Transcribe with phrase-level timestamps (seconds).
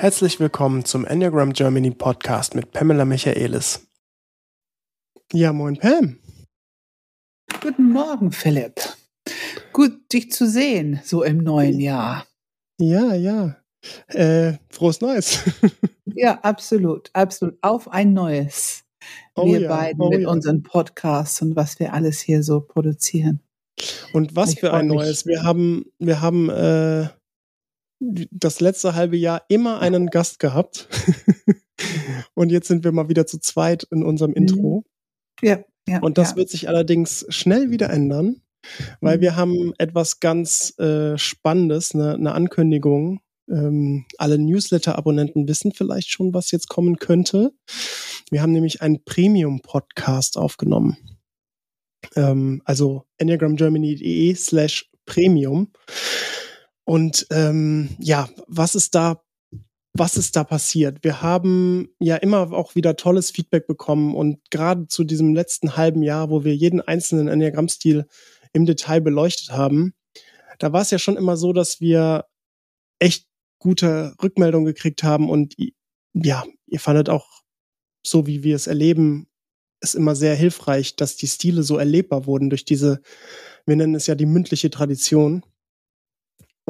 [0.00, 3.86] Herzlich willkommen zum Enneagram Germany Podcast mit Pamela Michaelis.
[5.30, 6.18] Ja, moin Pam.
[7.60, 8.80] Guten Morgen, Philipp.
[9.74, 12.26] Gut, dich zu sehen, so im neuen Jahr.
[12.80, 13.56] Ja, ja.
[14.06, 15.40] Äh, frohes Neues.
[16.06, 17.58] ja, absolut, absolut.
[17.60, 18.84] Auf ein neues.
[19.34, 19.68] Oh, wir ja.
[19.68, 20.30] beiden oh, mit ja.
[20.30, 23.40] unseren Podcasts und was wir alles hier so produzieren.
[24.14, 25.26] Und was ich für ein neues.
[25.26, 27.08] Wir haben, wir haben äh,
[28.00, 30.88] das letzte halbe Jahr immer einen Gast gehabt.
[32.34, 34.84] und jetzt sind wir mal wieder zu zweit in unserem Intro.
[35.42, 36.00] Ja, ja.
[36.00, 36.36] Und das ja.
[36.36, 38.42] wird sich allerdings schnell wieder ändern,
[39.00, 39.20] weil mhm.
[39.22, 43.20] wir haben etwas ganz äh, Spannendes, eine, eine Ankündigung.
[43.48, 47.52] Ähm, alle Newsletter-Abonnenten wissen vielleicht schon, was jetzt kommen könnte.
[48.30, 50.96] Wir haben nämlich einen Premium-Podcast aufgenommen.
[52.16, 55.72] Ähm, also enneagramgermany.de slash Premium.
[56.90, 59.22] Und ähm, ja, was ist da
[59.92, 61.04] was ist da passiert?
[61.04, 66.02] Wir haben ja immer auch wieder tolles Feedback bekommen und gerade zu diesem letzten halben
[66.02, 68.06] Jahr, wo wir jeden einzelnen Enneagramm-Stil
[68.52, 69.94] im Detail beleuchtet haben,
[70.58, 72.24] da war es ja schon immer so, dass wir
[72.98, 73.28] echt
[73.60, 75.54] gute Rückmeldungen gekriegt haben und
[76.12, 77.44] ja, ihr fandet auch
[78.04, 79.28] so, wie wir es erleben,
[79.80, 83.00] ist immer sehr hilfreich, dass die Stile so erlebbar wurden durch diese,
[83.64, 85.44] wir nennen es ja die mündliche Tradition.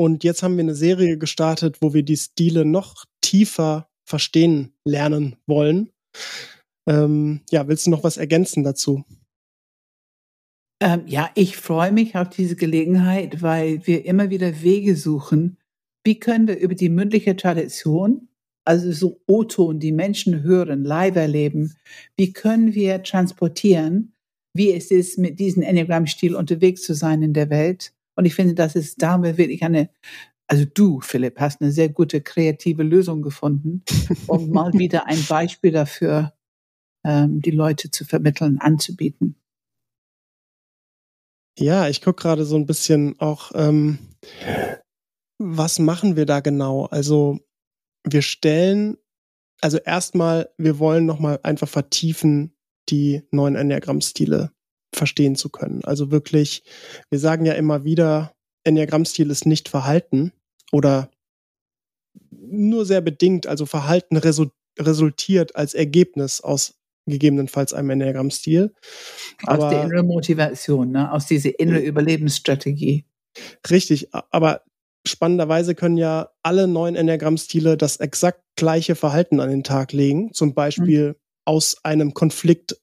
[0.01, 5.37] Und jetzt haben wir eine Serie gestartet, wo wir die Stile noch tiefer verstehen lernen
[5.47, 5.91] wollen.
[6.89, 9.05] Ähm, ja, willst du noch was ergänzen dazu?
[10.83, 15.59] Ähm, ja, ich freue mich auf diese Gelegenheit, weil wir immer wieder Wege suchen,
[16.03, 18.31] wie können wir über die mündliche Tradition,
[18.65, 21.75] also so O-Ton, die Menschen hören, live erleben,
[22.17, 24.15] wie können wir transportieren,
[24.55, 28.53] wie es ist, mit diesem Enneagram-Stil unterwegs zu sein in der Welt und ich finde,
[28.53, 29.89] das ist da wirklich eine,
[30.47, 33.83] also du, Philipp, hast eine sehr gute kreative Lösung gefunden,
[34.27, 36.35] um mal wieder ein Beispiel dafür,
[37.03, 39.37] ähm, die Leute zu vermitteln, anzubieten.
[41.59, 43.99] Ja, ich gucke gerade so ein bisschen auch, ähm,
[45.39, 46.85] was machen wir da genau?
[46.89, 47.41] Also
[48.05, 48.99] wir stellen,
[49.63, 52.55] also erstmal, wir wollen nochmal einfach vertiefen
[52.91, 54.53] die neuen Enneagramm-Stile
[54.95, 55.85] verstehen zu können.
[55.85, 56.63] Also wirklich,
[57.11, 58.35] wir sagen ja immer wieder,
[58.65, 60.33] Enneagrammstil ist nicht Verhalten
[60.73, 61.11] oder
[62.31, 64.47] nur sehr bedingt, also Verhalten resu
[64.79, 66.75] resultiert als Ergebnis aus
[67.07, 68.73] gegebenenfalls einem Enneagrammstil.
[69.47, 71.13] Aus der inneren Motivation, ne?
[71.13, 73.05] aus dieser inneren Überlebensstrategie.
[73.69, 74.63] Richtig, aber
[75.07, 80.33] spannenderweise können ja alle neuen Enneagrammstile das exakt gleiche Verhalten an den Tag legen.
[80.33, 81.15] Zum Beispiel mhm.
[81.45, 82.77] aus einem Konflikt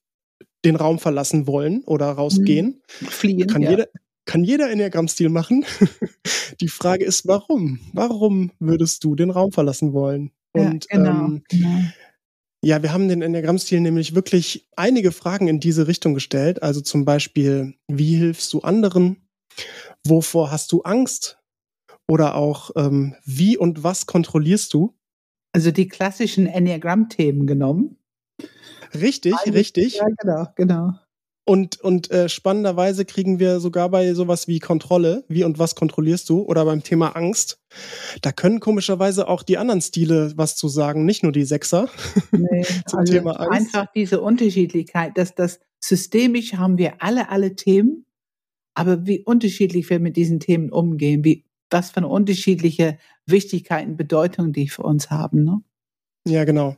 [0.67, 2.81] den Raum verlassen wollen oder rausgehen.
[3.01, 3.05] Mhm.
[3.07, 3.47] Fliehen.
[3.47, 3.71] Kann, ja.
[3.71, 3.87] jeder,
[4.25, 5.65] kann jeder Enneagramm-Stil machen.
[6.61, 7.79] Die Frage ist, warum?
[7.93, 10.31] Warum würdest du den Raum verlassen wollen?
[10.53, 11.79] Und ja, genau, ähm, genau.
[12.63, 16.63] Ja, wir haben den Enneagramm-Stil nämlich wirklich einige Fragen in diese Richtung gestellt.
[16.63, 19.27] Also zum Beispiel, wie hilfst du anderen?
[20.05, 21.39] Wovor hast du Angst?
[22.09, 24.95] Oder auch, ähm, wie und was kontrollierst du?
[25.53, 27.97] Also die klassischen Enneagramm-Themen genommen.
[28.93, 29.95] Richtig, Eigentlich, richtig.
[29.95, 30.93] Ja, genau, genau.
[31.49, 36.27] Und, und äh, spannenderweise kriegen wir sogar bei sowas wie Kontrolle, wie und was kontrollierst
[36.27, 37.61] du, oder beim Thema Angst,
[38.21, 41.87] da können komischerweise auch die anderen Stile was zu sagen, nicht nur die Sechser
[42.31, 43.51] nee, zum also Thema Angst.
[43.73, 48.05] Einfach diese Unterschiedlichkeit, dass das systemisch haben wir alle, alle Themen,
[48.73, 54.51] aber wie unterschiedlich wir mit diesen Themen umgehen, wie was für unterschiedliche Wichtigkeit und Bedeutung
[54.51, 55.45] die für uns haben.
[55.45, 55.61] Ne?
[56.27, 56.75] Ja, genau.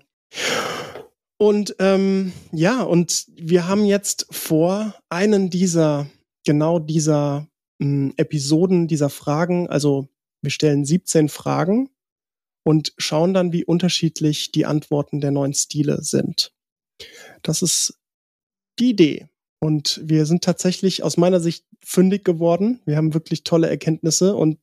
[1.42, 6.10] Und ähm, ja, und wir haben jetzt vor, einen dieser,
[6.46, 7.48] genau dieser
[7.80, 10.10] mh, hm, Episoden, dieser Fragen, also
[10.42, 11.90] wir stellen 17 Fragen
[12.64, 16.54] und schauen dann, wie unterschiedlich die Antworten der neuen Stile sind.
[17.42, 17.98] Das ist
[18.78, 19.30] die Idee.
[19.62, 22.82] Und wir sind tatsächlich aus meiner Sicht fündig geworden.
[22.86, 24.60] Wir haben wirklich tolle Erkenntnisse und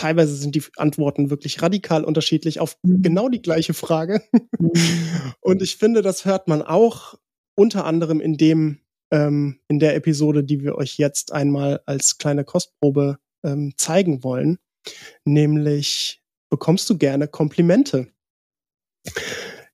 [0.00, 3.02] teilweise sind die Antworten wirklich radikal unterschiedlich auf mhm.
[3.02, 4.22] genau die gleiche Frage.
[4.58, 4.72] Mhm.
[5.40, 7.14] Und ich finde, das hört man auch
[7.54, 8.80] unter anderem in dem,
[9.12, 14.58] ähm, in der Episode, die wir euch jetzt einmal als kleine Kostprobe ähm, zeigen wollen.
[15.24, 18.08] Nämlich, bekommst du gerne Komplimente?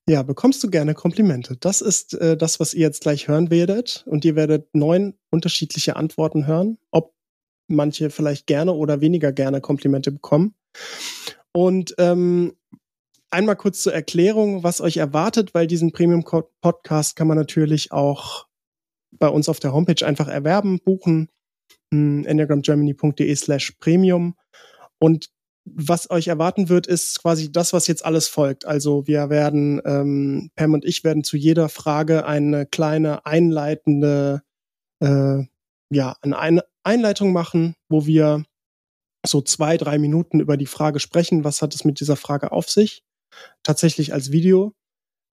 [0.09, 1.55] Ja, bekommst du gerne Komplimente.
[1.57, 4.03] Das ist äh, das, was ihr jetzt gleich hören werdet.
[4.07, 7.13] Und ihr werdet neun unterschiedliche Antworten hören, ob
[7.67, 10.55] manche vielleicht gerne oder weniger gerne Komplimente bekommen.
[11.53, 12.53] Und ähm,
[13.31, 18.47] einmal kurz zur Erklärung, was euch erwartet, weil diesen Premium-Podcast kann man natürlich auch
[19.11, 21.29] bei uns auf der Homepage einfach erwerben, buchen,
[21.91, 24.35] hm, enneagramgermany.de slash premium.
[24.99, 25.29] Und
[25.65, 28.65] was euch erwarten wird, ist quasi das, was jetzt alles folgt.
[28.65, 34.43] Also wir werden, ähm, Pam und ich werden zu jeder Frage eine kleine einleitende,
[35.01, 35.43] äh,
[35.89, 36.37] ja, eine
[36.87, 38.43] Einleitung machen, wo wir
[39.25, 42.69] so zwei, drei Minuten über die Frage sprechen, was hat es mit dieser Frage auf
[42.69, 43.03] sich,
[43.61, 44.73] tatsächlich als Video.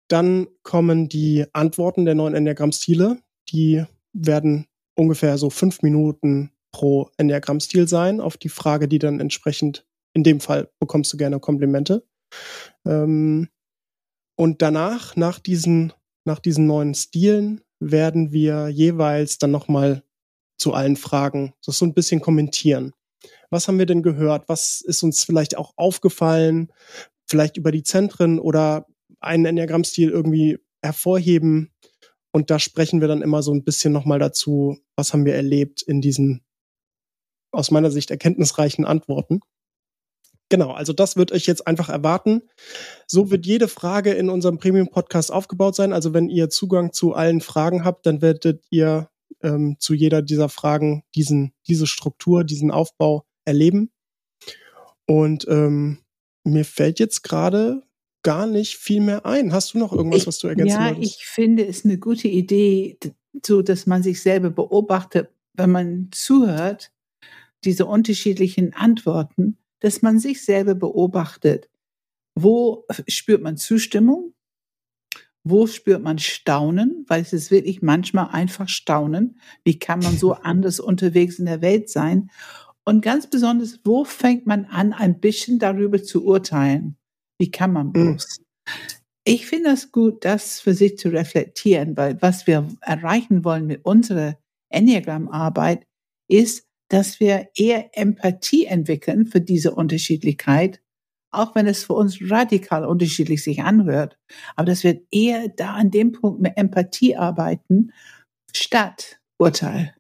[0.09, 4.67] Dann kommen die Antworten der neuen Enneagramm-Stile, die werden
[4.97, 10.41] ungefähr so fünf Minuten pro Enneagramm-Stil sein, auf die Frage, die dann entsprechend in dem
[10.41, 12.07] Fall bekommst du gerne Komplimente.
[12.87, 13.49] Ähm,
[14.37, 15.93] und danach, nach diesen,
[16.25, 20.03] nach diesen neuen Stilen, werden wir jeweils dann nochmal
[20.57, 22.93] zu allen Fragen das so ein bisschen kommentieren.
[23.51, 24.49] Was haben wir denn gehört?
[24.49, 26.73] Was ist uns vielleicht auch aufgefallen?
[27.27, 28.87] Vielleicht über die Zentren oder
[29.21, 31.73] einen Enneagramm-Stil irgendwie hervorheben.
[32.33, 35.83] Und da sprechen wir dann immer so ein bisschen nochmal dazu, was haben wir erlebt
[35.83, 36.43] in diesen
[37.53, 39.41] aus meiner Sicht erkenntnisreichen Antworten.
[40.51, 42.43] Genau, also das wird euch jetzt einfach erwarten.
[43.07, 45.93] So wird jede Frage in unserem Premium-Podcast aufgebaut sein.
[45.93, 49.09] Also wenn ihr Zugang zu allen Fragen habt, dann werdet ihr
[49.45, 53.91] ähm, zu jeder dieser Fragen diesen, diese Struktur, diesen Aufbau erleben.
[55.07, 55.99] Und ähm,
[56.45, 57.83] mir fällt jetzt gerade
[58.23, 59.53] gar nicht viel mehr ein.
[59.53, 61.17] Hast du noch irgendwas, was du ergänzen Ja, wolltest?
[61.21, 62.99] ich finde es eine gute Idee,
[63.45, 66.91] so dass man sich selber beobachtet, wenn man zuhört,
[67.65, 71.69] diese unterschiedlichen Antworten dass man sich selber beobachtet.
[72.35, 74.34] Wo spürt man Zustimmung?
[75.47, 77.05] Wo spürt man Staunen?
[77.07, 79.39] Weil es ist wirklich manchmal einfach Staunen.
[79.63, 82.31] Wie kann man so anders unterwegs in der Welt sein?
[82.85, 86.97] Und ganz besonders, wo fängt man an, ein bisschen darüber zu urteilen?
[87.39, 87.93] Wie kann man hm.
[87.93, 88.41] bloß?
[89.27, 93.85] Ich finde es gut, das für sich zu reflektieren, weil was wir erreichen wollen mit
[93.85, 94.39] unserer
[94.69, 95.87] Enneagram-Arbeit
[96.29, 100.83] ist, dass wir eher Empathie entwickeln für diese Unterschiedlichkeit,
[101.35, 104.19] auch wenn es für uns radikal unterschiedlich sich anhört.
[104.57, 107.93] Aber dass wir eher da an dem Punkt mit Empathie arbeiten,
[108.53, 109.95] statt Urteil.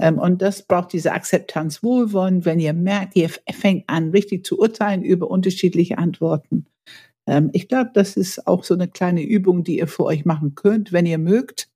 [0.00, 4.58] Ähm, und das braucht diese Akzeptanz, Wohlwollen, wenn ihr merkt, ihr fängt an, richtig zu
[4.58, 6.66] urteilen über unterschiedliche Antworten.
[7.28, 10.54] Ähm, ich glaube, das ist auch so eine kleine Übung, die ihr für euch machen
[10.54, 11.70] könnt, wenn ihr mögt,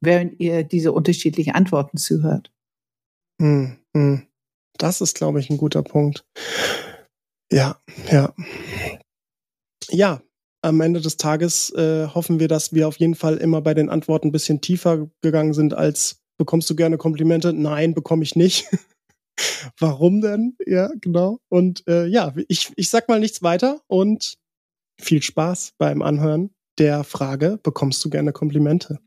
[0.00, 2.52] während ihr diese unterschiedlichen Antworten zuhört.
[3.40, 4.26] Hm, hm.
[4.78, 6.24] Das ist, glaube ich, ein guter Punkt.
[7.54, 7.76] Ja,
[8.10, 8.34] ja.
[9.88, 10.20] Ja,
[10.60, 13.90] am Ende des Tages äh, hoffen wir, dass wir auf jeden Fall immer bei den
[13.90, 17.52] Antworten ein bisschen tiefer gegangen sind als bekommst du gerne Komplimente?
[17.52, 18.66] Nein, bekomme ich nicht.
[19.78, 20.56] Warum denn?
[20.66, 21.38] Ja, genau.
[21.48, 24.34] Und äh, ja, ich, ich sag mal nichts weiter und
[25.00, 28.98] viel Spaß beim Anhören der Frage, bekommst du gerne Komplimente?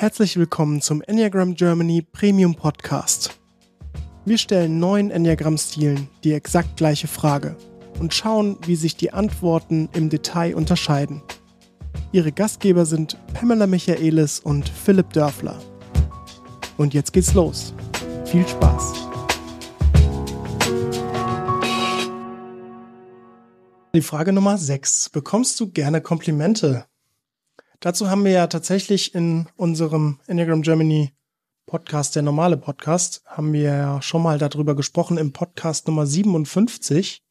[0.00, 3.38] Herzlich willkommen zum Enneagram Germany Premium Podcast.
[4.24, 7.54] Wir stellen neun Enneagramm-Stilen die exakt gleiche Frage
[7.98, 11.20] und schauen, wie sich die Antworten im Detail unterscheiden.
[12.12, 15.58] Ihre Gastgeber sind Pamela Michaelis und Philipp Dörfler.
[16.78, 17.74] Und jetzt geht's los.
[18.24, 18.94] Viel Spaß!
[23.94, 25.10] Die Frage Nummer 6.
[25.10, 26.86] Bekommst du gerne Komplimente?
[27.80, 31.12] Dazu haben wir ja tatsächlich in unserem Enneagram Germany
[31.66, 37.22] Podcast, der normale Podcast, haben wir ja schon mal darüber gesprochen im Podcast Nummer 57.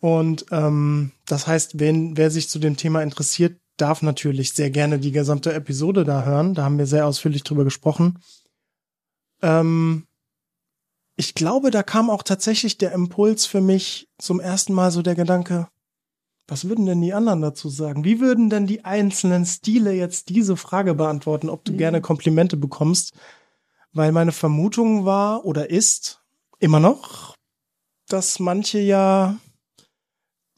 [0.00, 5.00] Und ähm, das heißt, wenn, wer sich zu dem Thema interessiert, darf natürlich sehr gerne
[5.00, 6.54] die gesamte Episode da hören.
[6.54, 8.20] Da haben wir sehr ausführlich drüber gesprochen.
[9.42, 10.06] Ähm,
[11.16, 15.16] ich glaube, da kam auch tatsächlich der Impuls für mich zum ersten Mal so der
[15.16, 15.66] Gedanke,
[16.46, 18.04] was würden denn die anderen dazu sagen?
[18.04, 21.78] Wie würden denn die einzelnen Stile jetzt diese Frage beantworten, ob du mhm.
[21.78, 23.14] gerne Komplimente bekommst?
[23.92, 26.20] Weil meine Vermutung war oder ist
[26.58, 27.34] immer noch,
[28.08, 29.36] dass manche ja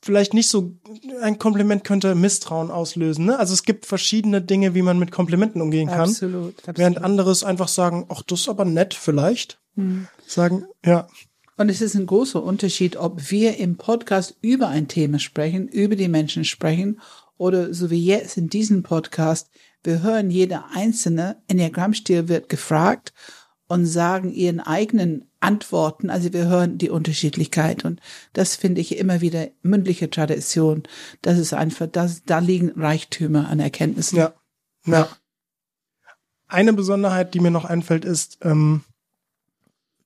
[0.03, 0.73] vielleicht nicht so,
[1.21, 3.27] ein Kompliment könnte Misstrauen auslösen.
[3.27, 3.39] Ne?
[3.39, 6.09] Also es gibt verschiedene Dinge, wie man mit Komplimenten umgehen kann.
[6.09, 6.57] Absolut.
[6.59, 6.79] absolut.
[6.79, 9.61] Während anderes einfach sagen, ach, das ist aber nett vielleicht.
[9.75, 10.09] Mhm.
[10.27, 11.09] Sagen, ja.
[11.57, 15.97] Und es ist ein großer Unterschied, ob wir im Podcast über ein Thema sprechen, über
[15.97, 17.01] die Menschen sprechen
[17.39, 19.51] oder so wie jetzt in diesem Podcast,
[19.83, 23.13] wir hören jeder einzelne Enneagrammstil wird gefragt
[23.69, 26.11] und sagen ihren eigenen Antworten.
[26.11, 28.01] Also wir hören die Unterschiedlichkeit und
[28.33, 30.83] das finde ich immer wieder mündliche Tradition.
[31.23, 34.17] Das ist einfach, das, da liegen Reichtümer an Erkenntnissen.
[34.17, 34.35] Ja.
[34.87, 35.09] ja.
[36.49, 38.83] Eine Besonderheit, die mir noch einfällt, ist, ähm,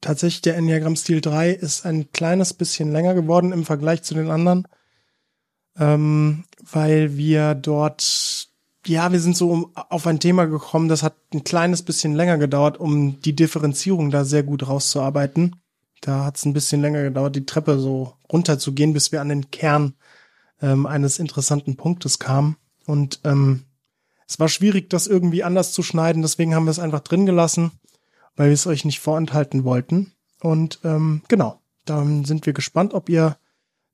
[0.01, 4.31] tatsächlich der Enneagram Stil 3 ist ein kleines bisschen länger geworden im Vergleich zu den
[4.31, 4.67] anderen,
[5.79, 8.49] ähm, weil wir dort
[8.87, 12.81] ja, wir sind so auf ein Thema gekommen, das hat ein kleines bisschen länger gedauert,
[12.81, 15.57] um die Differenzierung da sehr gut rauszuarbeiten.
[16.01, 19.51] Da hat es ein bisschen länger gedauert, die Treppe so runterzugehen, bis wir an den
[19.51, 19.95] Kern
[20.63, 22.57] ähm, eines interessanten Punktes kamen.
[22.87, 23.65] Und ähm,
[24.27, 27.73] es war schwierig, das irgendwie anders zu schneiden, deswegen haben wir es einfach drin gelassen,
[28.37, 30.13] weil wir es euch nicht vorenthalten wollten.
[30.41, 33.37] Und ähm, genau, dann sind wir gespannt, ob ihr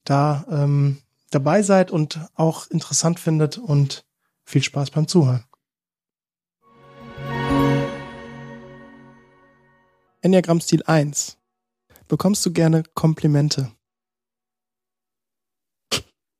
[0.04, 0.98] da ähm,
[1.30, 4.04] dabei seid und auch interessant findet und
[4.44, 5.44] viel Spaß beim Zuhören.
[10.22, 11.36] Enneagramm-Stil 1.
[12.08, 13.72] Bekommst du gerne Komplimente?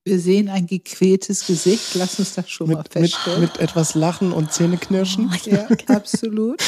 [0.04, 1.96] Wir sehen ein gequältes Gesicht.
[1.96, 3.40] Lass uns das schon mit, mal feststellen.
[3.40, 5.32] Mit, mit etwas Lachen und Zähneknirschen?
[5.32, 6.62] Oh, ja, absolut.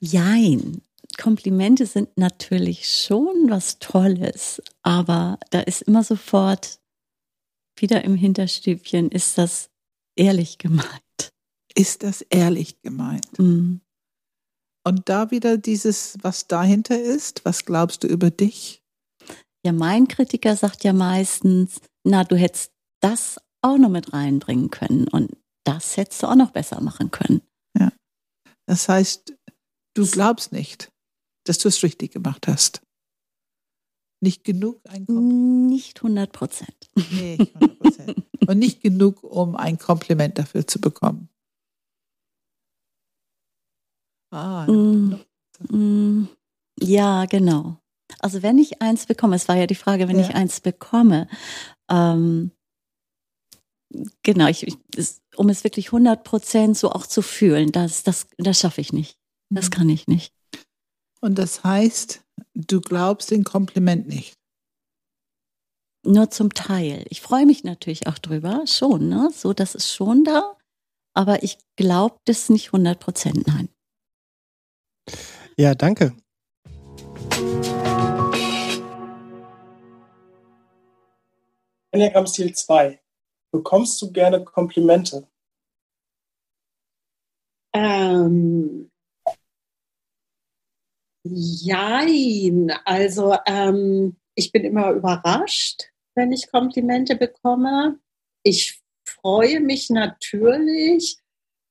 [0.00, 0.82] Jein.
[1.16, 6.78] Komplimente sind natürlich schon was Tolles, aber da ist immer sofort
[7.76, 9.70] wieder im Hinterstübchen, ist das
[10.16, 10.88] ehrlich gemeint.
[11.74, 13.38] Ist das ehrlich gemeint?
[13.38, 13.80] Mm.
[14.84, 18.82] Und da wieder dieses, was dahinter ist, was glaubst du über dich?
[19.64, 25.08] Ja, mein Kritiker sagt ja meistens, na, du hättest das auch noch mit reinbringen können
[25.08, 27.42] und das hättest du auch noch besser machen können.
[27.78, 27.92] Ja.
[28.66, 29.37] Das heißt,
[29.98, 30.90] du glaubst nicht
[31.48, 32.82] dass du es richtig gemacht hast.
[34.20, 35.04] Nicht genug ein
[35.68, 36.90] Nicht 100 Prozent.
[37.12, 38.26] Nee, 100 Prozent.
[38.48, 41.28] Und nicht genug, um ein Kompliment dafür zu bekommen.
[44.30, 44.66] Ah.
[44.66, 45.20] Mm,
[45.68, 46.28] mm,
[46.80, 47.78] ja, genau.
[48.20, 50.28] Also wenn ich eins bekomme, es war ja die Frage, wenn ja.
[50.28, 51.28] ich eins bekomme,
[51.90, 52.52] ähm,
[54.22, 54.76] genau, ich, ich,
[55.36, 59.17] um es wirklich 100 Prozent so auch zu fühlen, das, das, das schaffe ich nicht.
[59.50, 59.70] Das mhm.
[59.70, 60.32] kann ich nicht.
[61.20, 62.22] Und das heißt,
[62.54, 64.34] du glaubst den Kompliment nicht.
[66.04, 67.04] Nur zum Teil.
[67.10, 69.30] Ich freue mich natürlich auch drüber, schon, ne?
[69.34, 70.56] So, das ist schon da.
[71.12, 73.68] Aber ich glaube das nicht 100 Prozent, nein.
[75.56, 76.14] Ja, danke.
[81.90, 83.00] Enneagramm-Stil 2.
[83.50, 85.26] Bekommst du gerne Komplimente?
[87.72, 88.87] Ähm,
[91.24, 97.98] Jein, also ähm, ich bin immer überrascht, wenn ich Komplimente bekomme.
[98.42, 101.18] Ich freue mich natürlich.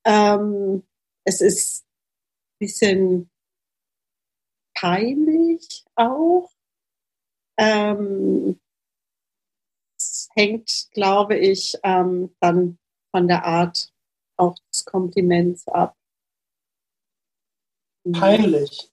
[0.05, 0.83] Ähm,
[1.23, 3.29] es ist ein bisschen
[4.75, 6.51] peinlich auch.
[7.57, 8.59] Ähm,
[9.97, 12.77] es hängt, glaube ich, ähm, dann
[13.11, 13.91] von der Art
[14.37, 15.97] auch des Kompliments ab.
[18.11, 18.91] Peinlich.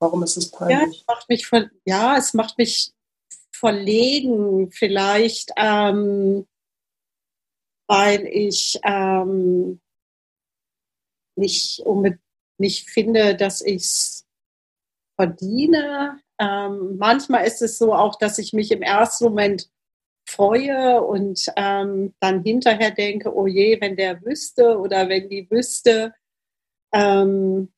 [0.00, 0.78] Warum ist es peinlich?
[0.78, 2.92] Ja, es macht mich, ver ja, es macht mich
[3.52, 6.46] verlegen, vielleicht, ähm,
[7.86, 9.80] weil ich ähm,
[11.36, 11.84] nicht,
[12.58, 14.26] nicht finde, dass ich es
[15.16, 16.18] verdiene.
[16.38, 19.68] Ähm, manchmal ist es so auch, dass ich mich im ersten Moment
[20.26, 26.14] freue und ähm, dann hinterher denke, oh je, wenn der wüsste oder wenn die wüsste.
[26.92, 27.70] Ähm,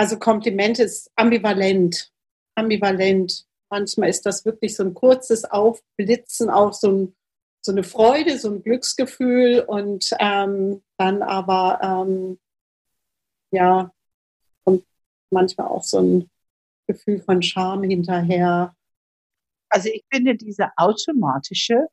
[0.00, 2.10] also Kompliment ist ambivalent.
[2.54, 3.44] Ambivalent.
[3.68, 7.16] Manchmal ist das wirklich so ein kurzes Aufblitzen, auch so, ein,
[7.60, 12.38] so eine Freude, so ein Glücksgefühl und ähm, dann aber, ähm,
[13.50, 13.92] ja,
[14.64, 14.86] und
[15.28, 16.30] manchmal auch so ein
[16.86, 18.74] Gefühl von Scham hinterher.
[19.68, 21.88] Also ich finde diese automatische,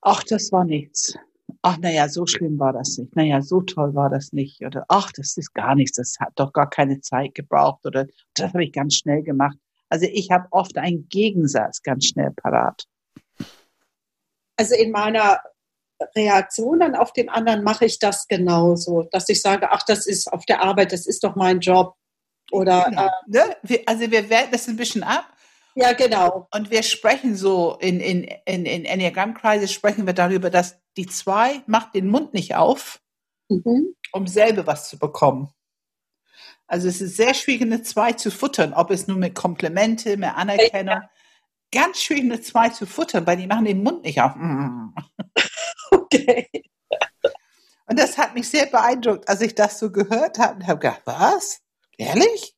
[0.00, 1.16] ach, das war nichts
[1.62, 5.12] ach naja, so schlimm war das nicht, naja, so toll war das nicht oder ach,
[5.12, 8.72] das ist gar nichts, das hat doch gar keine Zeit gebraucht oder das habe ich
[8.72, 9.56] ganz schnell gemacht.
[9.88, 12.84] Also ich habe oft einen Gegensatz ganz schnell parat.
[14.56, 15.40] Also in meiner
[16.16, 20.32] Reaktion dann auf den anderen mache ich das genauso, dass ich sage, ach, das ist
[20.32, 21.94] auf der Arbeit, das ist doch mein Job.
[22.52, 23.06] Oder genau.
[23.06, 23.82] äh, ne?
[23.86, 25.26] also wir werten das ein bisschen ab
[25.74, 26.48] ja, genau.
[26.52, 31.62] Und wir sprechen so in, in, in, in Enneagrammkreise sprechen wir darüber, dass die zwei
[31.66, 33.00] macht den Mund nicht auf,
[33.48, 33.94] mhm.
[34.12, 35.52] um selber was zu bekommen.
[36.66, 40.30] Also es ist sehr schwierig, eine zwei zu futtern, ob es nur mit Komplimente, mit
[40.30, 40.94] Anerkennung.
[40.94, 41.10] Ja.
[41.72, 44.34] Ganz schwierig, eine zwei zu futtern, weil die machen den Mund nicht auf.
[45.92, 46.48] Okay.
[47.86, 51.02] Und das hat mich sehr beeindruckt, als ich das so gehört habe und habe gedacht,
[51.04, 51.60] was?
[51.96, 52.54] Ehrlich?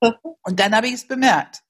[0.00, 1.62] Und dann habe ich es bemerkt.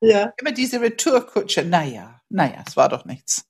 [0.00, 0.32] Ja.
[0.38, 1.64] Immer diese Retourkutsche.
[1.64, 3.46] Naja, naja, es war doch nichts.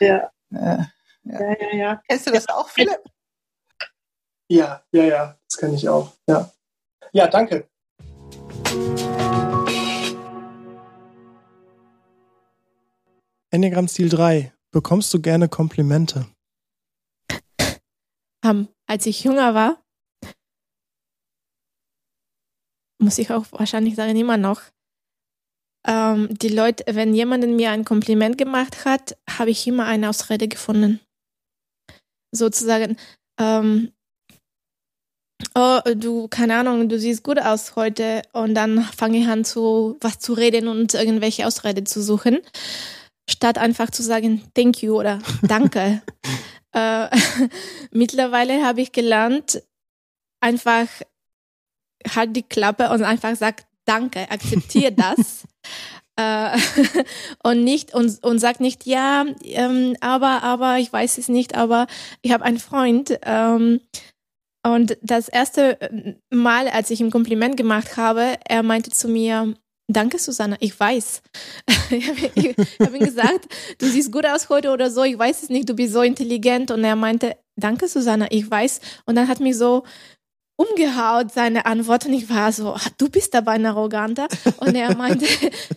[0.00, 0.30] Ja.
[0.50, 0.84] Äh,
[1.26, 1.40] ja.
[1.40, 2.02] ja, ja, ja.
[2.08, 3.02] Kennst du das auch, Philipp?
[4.48, 6.12] Ja, ja, ja, das kenne ich auch.
[6.28, 6.50] Ja,
[7.12, 7.68] ja danke.
[13.50, 14.52] Enneagramm Stil 3.
[14.70, 16.26] Bekommst du gerne Komplimente?
[18.44, 19.82] ähm, als ich jünger war,
[22.98, 24.62] muss ich auch wahrscheinlich sagen, immer noch,
[25.86, 30.48] ähm, die Leute, wenn jemand mir ein Kompliment gemacht hat, habe ich immer eine Ausrede
[30.48, 31.00] gefunden.
[32.32, 32.96] Sozusagen,
[33.38, 33.92] ähm,
[35.54, 39.96] oh, du, keine Ahnung, du siehst gut aus heute und dann fange ich an zu
[40.00, 42.38] was zu reden und irgendwelche Ausrede zu suchen,
[43.28, 46.02] statt einfach zu sagen Thank you oder Danke.
[46.72, 47.08] äh,
[47.90, 49.62] mittlerweile habe ich gelernt,
[50.40, 50.86] einfach
[52.14, 55.44] halt die Klappe und einfach sagt Danke, akzeptiere das.
[56.16, 56.58] äh,
[57.42, 61.86] und nicht und, und sagt nicht ja ähm, aber aber ich weiß es nicht aber
[62.22, 63.80] ich habe einen Freund ähm,
[64.66, 65.78] und das erste
[66.28, 69.54] Mal, als ich ihm Kompliment gemacht habe, er meinte zu mir,
[69.88, 71.22] Danke, Susanna, ich weiß.
[71.90, 73.46] ich habe ihm gesagt,
[73.78, 76.72] du siehst gut aus heute oder so, ich weiß es nicht, du bist so intelligent.
[76.72, 78.80] Und er meinte, danke, Susanna, ich weiß.
[79.04, 79.84] Und dann hat mich so
[80.56, 82.06] umgehaut, seine Antwort.
[82.06, 84.26] Und ich war so, ah, du bist aber ein Arroganter.
[84.58, 85.26] Und er meinte,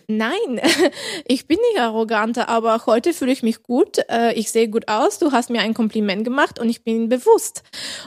[0.08, 0.60] nein,
[1.26, 3.98] ich bin nicht arroganter, aber heute fühle ich mich gut.
[4.10, 5.18] Äh, ich sehe gut aus.
[5.18, 7.62] Du hast mir ein Kompliment gemacht und ich bin bewusst.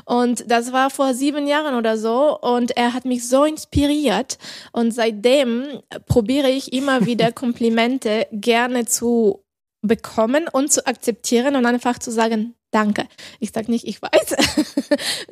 [0.06, 2.38] Und das war vor sieben Jahren oder so.
[2.40, 4.38] Und er hat mich so inspiriert.
[4.72, 9.44] Und seitdem probiere ich immer wieder Komplimente gerne zu
[9.82, 13.08] bekommen und zu akzeptieren und einfach zu sagen, danke.
[13.40, 14.36] Ich sage nicht, ich weiß.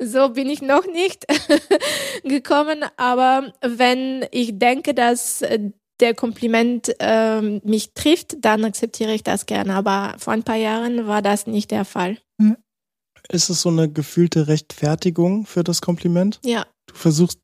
[0.00, 1.26] so bin ich noch nicht
[2.24, 2.84] gekommen.
[2.96, 5.44] Aber wenn ich denke, dass
[6.00, 9.74] der Kompliment äh, mich trifft, dann akzeptiere ich das gerne.
[9.74, 12.18] Aber vor ein paar Jahren war das nicht der Fall.
[12.40, 12.56] Hm.
[13.30, 16.40] Ist es so eine gefühlte Rechtfertigung für das Kompliment?
[16.44, 16.66] Ja.
[16.86, 17.38] Du versuchst.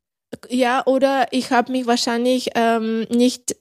[0.49, 3.55] Ja, oder ich habe mich wahrscheinlich ähm, nicht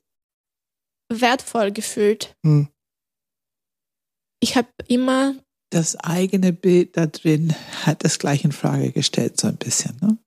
[1.09, 2.35] wertvoll gefühlt.
[2.45, 2.69] Hm.
[4.41, 5.35] Ich habe immer
[5.71, 9.97] das eigene Bild da drin hat das gleich in Frage gestellt, so ein bisschen.
[10.01, 10.19] Ne?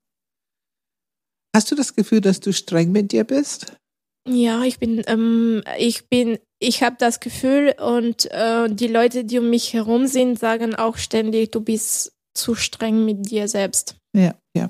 [1.56, 3.76] Hast du das Gefühl, dass du streng mit dir bist?
[4.30, 9.40] Ja, ich bin, ähm, ich bin, ich habe das Gefühl und äh, die Leute, die
[9.40, 13.96] um mich herum sind, sagen auch ständig, du bist zu streng mit dir selbst.
[14.16, 14.70] Ja, ja.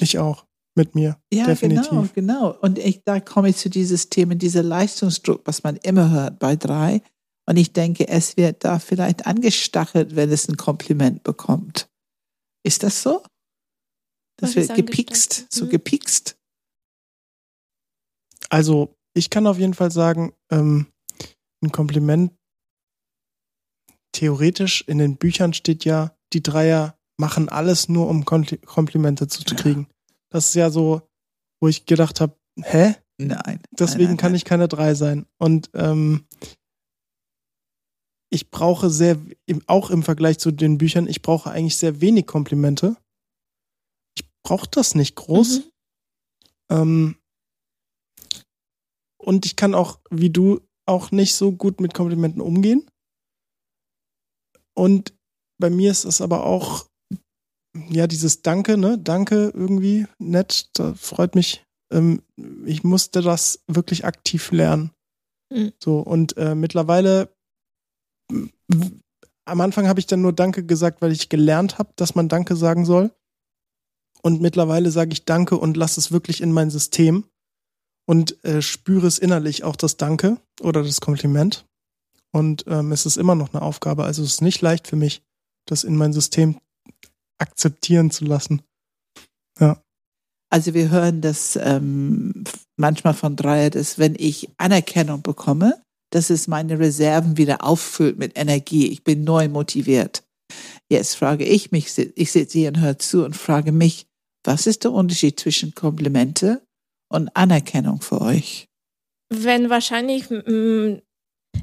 [0.00, 0.44] Ich auch
[0.76, 1.18] mit mir.
[1.32, 1.88] Ja, definitiv.
[1.88, 2.58] genau, genau.
[2.60, 6.54] Und ich, da komme ich zu dieses Thema, dieser Leistungsdruck, was man immer hört bei
[6.54, 7.02] drei.
[7.48, 11.88] Und ich denke, es wird da vielleicht angestachelt, wenn es ein Kompliment bekommt.
[12.64, 13.22] Ist das so?
[14.36, 15.70] Das Was wird gepikst, so hm.
[15.70, 16.36] gepikst.
[18.50, 20.86] Also, ich kann auf jeden Fall sagen, ähm,
[21.62, 22.32] ein Kompliment,
[24.12, 29.86] theoretisch in den Büchern steht ja, die Dreier machen alles nur, um Komplimente zu kriegen.
[29.88, 29.94] Ja.
[30.30, 31.02] Das ist ja so,
[31.60, 32.96] wo ich gedacht habe, hä?
[33.18, 33.60] Nein.
[33.70, 34.36] Deswegen nein, nein, kann nein.
[34.36, 35.26] ich keine drei sein.
[35.38, 36.25] Und ähm,
[38.30, 39.18] ich brauche sehr,
[39.66, 42.96] auch im Vergleich zu den Büchern, ich brauche eigentlich sehr wenig Komplimente.
[44.16, 45.60] Ich brauche das nicht groß.
[45.60, 45.70] Mhm.
[46.70, 47.16] Ähm,
[49.18, 52.88] und ich kann auch, wie du, auch nicht so gut mit Komplimenten umgehen.
[54.76, 55.14] Und
[55.60, 56.86] bei mir ist es aber auch,
[57.88, 58.98] ja, dieses Danke, ne?
[58.98, 61.64] Danke irgendwie, nett, da freut mich.
[61.92, 62.22] Ähm,
[62.64, 64.92] ich musste das wirklich aktiv lernen.
[65.52, 65.72] Mhm.
[65.82, 67.35] So, und äh, mittlerweile
[69.46, 72.56] am Anfang habe ich dann nur Danke gesagt, weil ich gelernt habe, dass man Danke
[72.56, 73.12] sagen soll.
[74.22, 77.24] Und mittlerweile sage ich Danke und lasse es wirklich in mein System
[78.06, 81.64] und äh, spüre es innerlich auch das Danke oder das Kompliment.
[82.32, 84.04] Und ähm, es ist immer noch eine Aufgabe.
[84.04, 85.22] Also es ist nicht leicht für mich,
[85.66, 86.58] das in mein System
[87.38, 88.62] akzeptieren zu lassen.
[89.60, 89.80] Ja.
[90.50, 92.44] Also wir hören das ähm,
[92.76, 95.82] manchmal von Dreier, dass wenn ich Anerkennung bekomme,
[96.16, 98.88] dass es meine Reserven wieder auffüllt mit Energie.
[98.88, 100.24] Ich bin neu motiviert.
[100.88, 104.06] Jetzt frage ich mich, ich sitze hier und höre zu und frage mich,
[104.42, 106.66] was ist der Unterschied zwischen Komplimente
[107.12, 108.66] und Anerkennung für euch?
[109.28, 110.30] Wenn wahrscheinlich,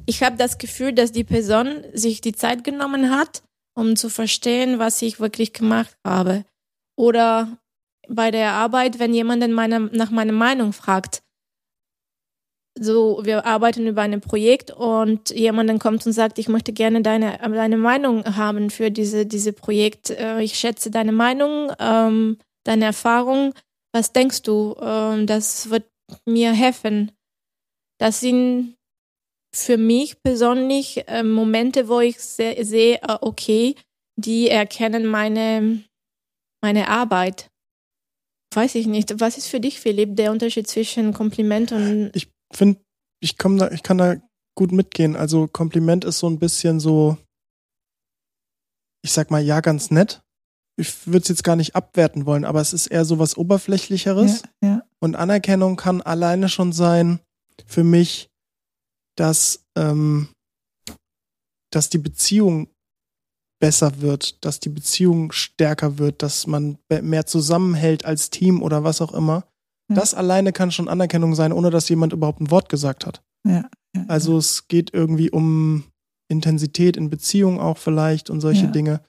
[0.05, 3.41] ich habe das Gefühl, dass die Person sich die Zeit genommen hat,
[3.75, 6.45] um zu verstehen, was ich wirklich gemacht habe.
[6.95, 7.57] Oder
[8.07, 11.22] bei der Arbeit, wenn jemand meine, nach meiner Meinung fragt,
[12.79, 17.37] so, wir arbeiten über ein Projekt und jemand kommt und sagt, ich möchte gerne deine,
[17.37, 20.09] deine Meinung haben für diese, diese Projekt.
[20.09, 23.53] Äh, ich schätze deine Meinung, ähm, deine Erfahrung.
[23.93, 24.75] Was denkst du?
[24.81, 25.85] Ähm, das wird
[26.25, 27.11] mir helfen.
[27.99, 28.75] Das sind
[29.55, 33.75] für mich persönlich äh, Momente, wo ich se sehe, äh, okay,
[34.19, 35.83] die erkennen meine,
[36.63, 37.51] meine Arbeit.
[38.55, 39.19] Weiß ich nicht.
[39.19, 42.11] Was ist für dich, Philipp, der Unterschied zwischen Kompliment und.
[42.15, 42.81] Ich finde,
[43.21, 44.15] ich komme da, ich kann da
[44.55, 45.15] gut mitgehen.
[45.15, 47.17] Also Kompliment ist so ein bisschen so,
[49.03, 50.21] ich sag mal, ja, ganz nett.
[50.77, 54.43] ich würde es jetzt gar nicht abwerten wollen, aber es ist eher so was Oberflächlicheres.
[54.61, 54.83] Ja, ja.
[54.99, 57.19] Und Anerkennung kann alleine schon sein
[57.65, 58.29] für mich,
[59.15, 60.29] dass, ähm,
[61.71, 62.69] dass die Beziehung
[63.59, 68.99] besser wird, dass die Beziehung stärker wird, dass man mehr zusammenhält als Team oder was
[69.01, 69.47] auch immer.
[69.89, 69.95] Ja.
[69.95, 73.21] Das alleine kann schon Anerkennung sein, ohne dass jemand überhaupt ein Wort gesagt hat.
[73.45, 75.83] Ja, ja, also es geht irgendwie um
[76.29, 79.01] Intensität in Beziehung auch vielleicht und solche Dinge.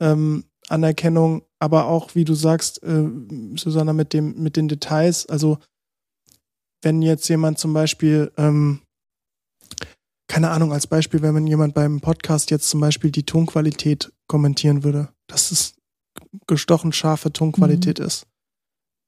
[0.00, 3.08] Ähm, Anerkennung, aber auch, wie du sagst, äh,
[3.56, 5.26] Susanna, mit dem, mit den Details.
[5.26, 5.58] Also
[6.82, 8.80] wenn jetzt jemand zum Beispiel ähm,
[10.32, 14.82] keine Ahnung, als Beispiel, wenn man jemand beim Podcast jetzt zum Beispiel die Tonqualität kommentieren
[14.82, 15.74] würde, dass es
[16.46, 18.06] gestochen scharfe Tonqualität mhm.
[18.06, 18.26] ist.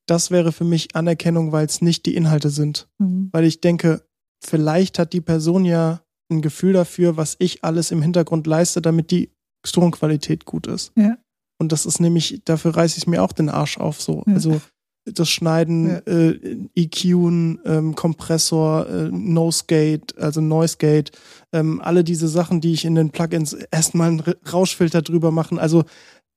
[0.06, 2.88] Das wäre für mich Anerkennung, weil es nicht die Inhalte sind.
[2.98, 3.30] Mhm.
[3.32, 4.02] Weil ich denke,
[4.44, 9.10] vielleicht hat die Person ja ein Gefühl dafür, was ich alles im Hintergrund leiste, damit
[9.10, 9.30] die
[9.62, 10.92] Tonqualität gut ist.
[10.96, 11.16] Ja.
[11.58, 14.22] Und das ist nämlich, dafür reiße ich mir auch den Arsch auf so.
[14.26, 14.34] Ja.
[14.34, 14.60] Also
[15.06, 15.98] das Schneiden, ja.
[16.06, 21.12] äh, EQen, ähm, Kompressor, äh, Nosegate, also Noisegate,
[21.52, 25.58] ähm, alle diese Sachen, die ich in den Plugins erstmal einen Rauschfilter drüber machen.
[25.58, 25.84] Also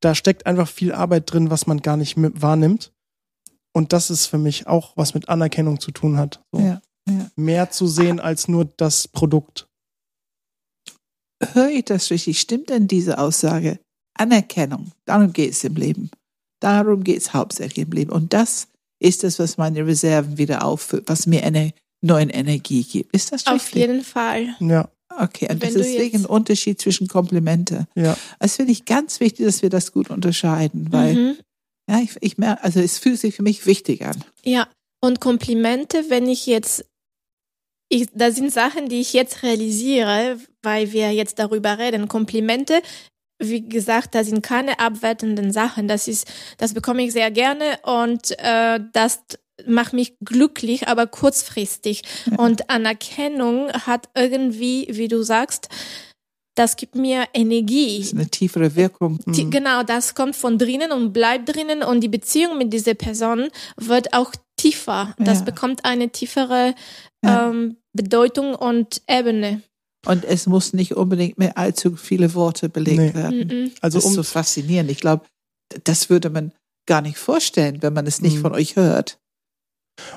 [0.01, 2.91] da steckt einfach viel Arbeit drin, was man gar nicht wahrnimmt.
[3.73, 6.41] Und das ist für mich auch was mit Anerkennung zu tun hat.
[6.51, 6.59] So.
[6.59, 7.29] Ja, ja.
[7.35, 9.67] Mehr zu sehen als nur das Produkt.
[11.53, 12.39] Höre ich das richtig?
[12.39, 13.79] Stimmt denn diese Aussage?
[14.15, 16.09] Anerkennung, darum geht es im Leben.
[16.59, 18.11] Darum geht es hauptsächlich im Leben.
[18.11, 18.67] Und das
[18.99, 23.13] ist es, was meine Reserven wieder auffüllt, was mir eine neue Energie gibt.
[23.15, 23.53] Ist das richtig?
[23.53, 24.55] Auf jeden Fall.
[24.59, 24.89] Ja.
[25.19, 27.87] Okay, und Wenn das ist deswegen ein Unterschied zwischen Komplimente.
[27.95, 28.17] Ja.
[28.39, 31.37] Es finde ich ganz wichtig, dass wir das gut unterscheiden, weil mhm.
[31.89, 34.23] Ja, ich, ich merke, also es fühlt sich für mich wichtig an.
[34.43, 34.67] Ja,
[35.01, 36.85] und Komplimente, wenn ich jetzt,
[37.89, 42.07] ich, das sind Sachen, die ich jetzt realisiere, weil wir jetzt darüber reden.
[42.07, 42.81] Komplimente
[43.39, 45.87] wie gesagt, da sind keine abwertenden Sachen.
[45.87, 49.19] Das ist, das bekomme ich sehr gerne und äh, das
[49.65, 52.03] macht mich glücklich, aber kurzfristig.
[52.25, 52.37] Ja.
[52.37, 55.69] Und Anerkennung hat irgendwie, wie du sagst,
[56.57, 57.99] das gibt mir Energie.
[57.99, 59.19] Das ist eine tiefere Wirkung.
[59.25, 59.51] Mhm.
[59.51, 64.13] Genau, das kommt von drinnen und bleibt drinnen und die Beziehung mit dieser Person wird
[64.13, 65.13] auch tiefer.
[65.19, 65.45] Das ja.
[65.45, 66.73] bekommt eine tiefere
[67.23, 67.49] ja.
[67.49, 69.61] ähm, Bedeutung und Ebene.
[70.05, 73.13] Und es muss nicht unbedingt mit allzu viele Worte belegt nee.
[73.13, 73.47] werden.
[73.47, 73.71] Mhm.
[73.81, 74.89] Also das ist um so faszinierend.
[74.89, 75.25] Ich glaube,
[75.83, 76.53] das würde man
[76.87, 78.41] gar nicht vorstellen, wenn man es nicht mhm.
[78.41, 79.19] von euch hört.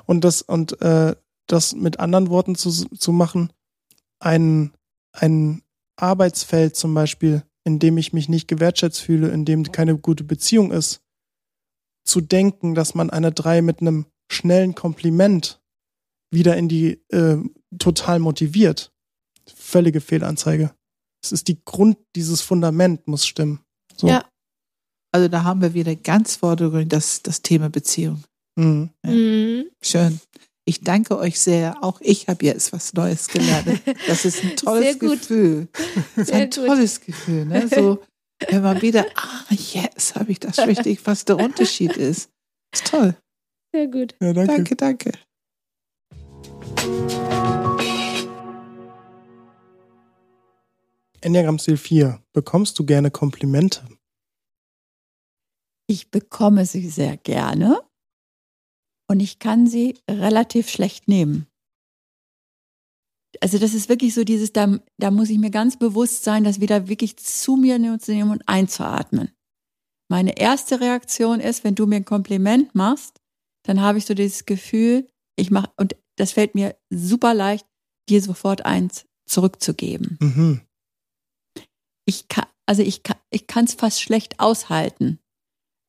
[0.06, 3.52] Und das, und äh, das mit anderen Worten zu, zu machen,
[4.20, 4.72] ein,
[5.12, 5.62] ein
[6.02, 10.72] Arbeitsfeld zum Beispiel, in dem ich mich nicht gewertschätzt fühle, in dem keine gute Beziehung
[10.72, 11.02] ist,
[12.04, 15.60] zu denken, dass man eine drei mit einem schnellen Kompliment
[16.32, 17.38] wieder in die äh,
[17.78, 18.92] total motiviert
[19.56, 20.74] völlige Fehlanzeige.
[21.22, 23.60] Es ist die Grund, dieses Fundament muss stimmen.
[23.96, 24.08] So.
[24.08, 24.24] Ja.
[25.12, 28.24] Also da haben wir wieder ganz vordergründig das, das Thema Beziehung.
[28.56, 28.90] Mhm.
[29.04, 29.10] Ja.
[29.10, 29.70] Mhm.
[29.82, 30.20] Schön.
[30.70, 31.82] Ich danke euch sehr.
[31.82, 33.82] Auch ich habe jetzt was Neues gelernt.
[34.06, 35.66] Das ist ein tolles Gefühl.
[36.14, 37.44] Das ist ein tolles Gefühl.
[37.44, 37.66] Ne?
[37.66, 38.00] So,
[38.48, 42.30] wenn man wieder, ah, jetzt habe ich das richtig, was der Unterschied ist.
[42.72, 43.16] Ist toll.
[43.74, 44.14] Sehr gut.
[44.20, 44.76] Ja, danke.
[44.76, 45.12] Danke, danke.
[51.20, 52.22] Enneagramm-Stil 4.
[52.32, 53.88] Bekommst du gerne Komplimente?
[55.88, 57.89] Ich bekomme sie sehr gerne
[59.10, 61.46] und ich kann sie relativ schlecht nehmen.
[63.40, 66.60] Also das ist wirklich so dieses, da, da muss ich mir ganz bewusst sein, das
[66.60, 69.30] wieder wirklich zu mir zu nehmen und einzuatmen.
[70.08, 73.20] Meine erste Reaktion ist, wenn du mir ein Kompliment machst,
[73.64, 77.66] dann habe ich so dieses Gefühl, ich mache, und das fällt mir super leicht,
[78.08, 80.18] dir sofort eins zurückzugeben.
[80.20, 80.60] Mhm
[82.10, 85.20] ich kann, also ich kann, ich kann es fast schlecht aushalten.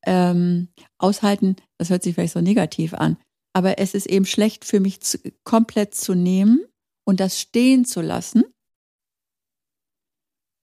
[0.06, 3.18] Ähm, aushalten, das hört sich vielleicht so negativ an,
[3.54, 6.64] aber es ist eben schlecht für mich zu, komplett zu nehmen
[7.08, 8.44] und das stehen zu lassen,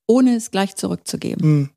[0.09, 1.43] ohne es gleich zurückzugeben.
[1.43, 1.71] Hm.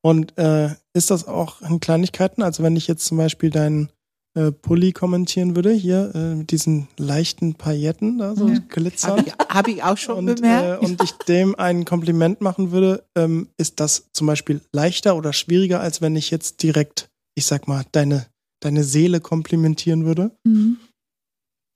[0.00, 2.42] Und äh, ist das auch in Kleinigkeiten?
[2.42, 3.90] Also wenn ich jetzt zum Beispiel deinen
[4.34, 8.60] äh, Pulli kommentieren würde, hier äh, mit diesen leichten Pailletten da so ja.
[8.68, 9.18] glitzern.
[9.18, 10.84] Habe ich, hab ich, auch schon und, bemerkt.
[10.84, 15.32] Äh, und ich dem ein Kompliment machen würde, ähm, ist das zum Beispiel leichter oder
[15.32, 18.26] schwieriger, als wenn ich jetzt direkt, ich sag mal, deine,
[18.60, 20.36] deine Seele komplimentieren würde?
[20.44, 20.78] Mhm.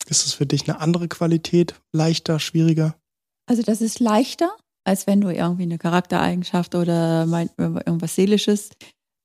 [0.09, 2.97] Ist es für dich eine andere Qualität, leichter, schwieriger?
[3.47, 8.71] Also das ist leichter, als wenn du irgendwie eine Charaktereigenschaft oder irgendwas Seelisches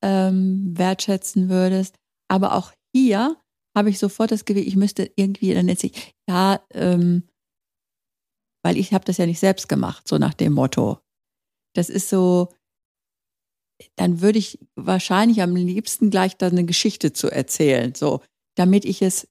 [0.01, 1.95] ähm, wertschätzen würdest.
[2.29, 3.37] Aber auch hier
[3.75, 7.27] habe ich sofort das Gefühl, ich müsste irgendwie, dann jetzt ich, ja, ähm,
[8.63, 10.99] weil ich habe das ja nicht selbst gemacht, so nach dem Motto.
[11.75, 12.49] Das ist so,
[13.95, 18.21] dann würde ich wahrscheinlich am liebsten gleich da eine Geschichte zu erzählen, so,
[18.55, 19.27] damit ich es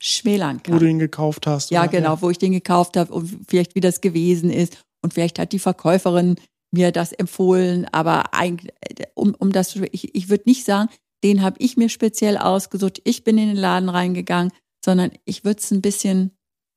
[0.00, 0.74] schmälern kann.
[0.74, 1.70] Wo du ihn gekauft hast.
[1.70, 2.22] Ja, genau, ja.
[2.22, 4.84] wo ich den gekauft habe und vielleicht wie das gewesen ist.
[5.02, 6.36] Und vielleicht hat die Verkäuferin
[6.72, 8.72] mir das empfohlen, aber eigentlich,
[9.14, 10.90] um, um das, ich, ich würde nicht sagen,
[11.24, 14.52] den habe ich mir speziell ausgesucht, ich bin in den Laden reingegangen,
[14.84, 16.36] sondern ich würde es ein bisschen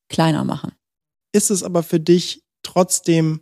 [0.10, 0.72] kleiner machen.
[1.34, 3.42] Ist es aber für dich trotzdem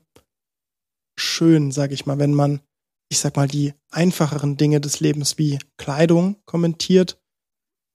[1.17, 2.61] schön, sage ich mal, wenn man,
[3.09, 7.19] ich sag mal, die einfacheren Dinge des Lebens wie Kleidung kommentiert,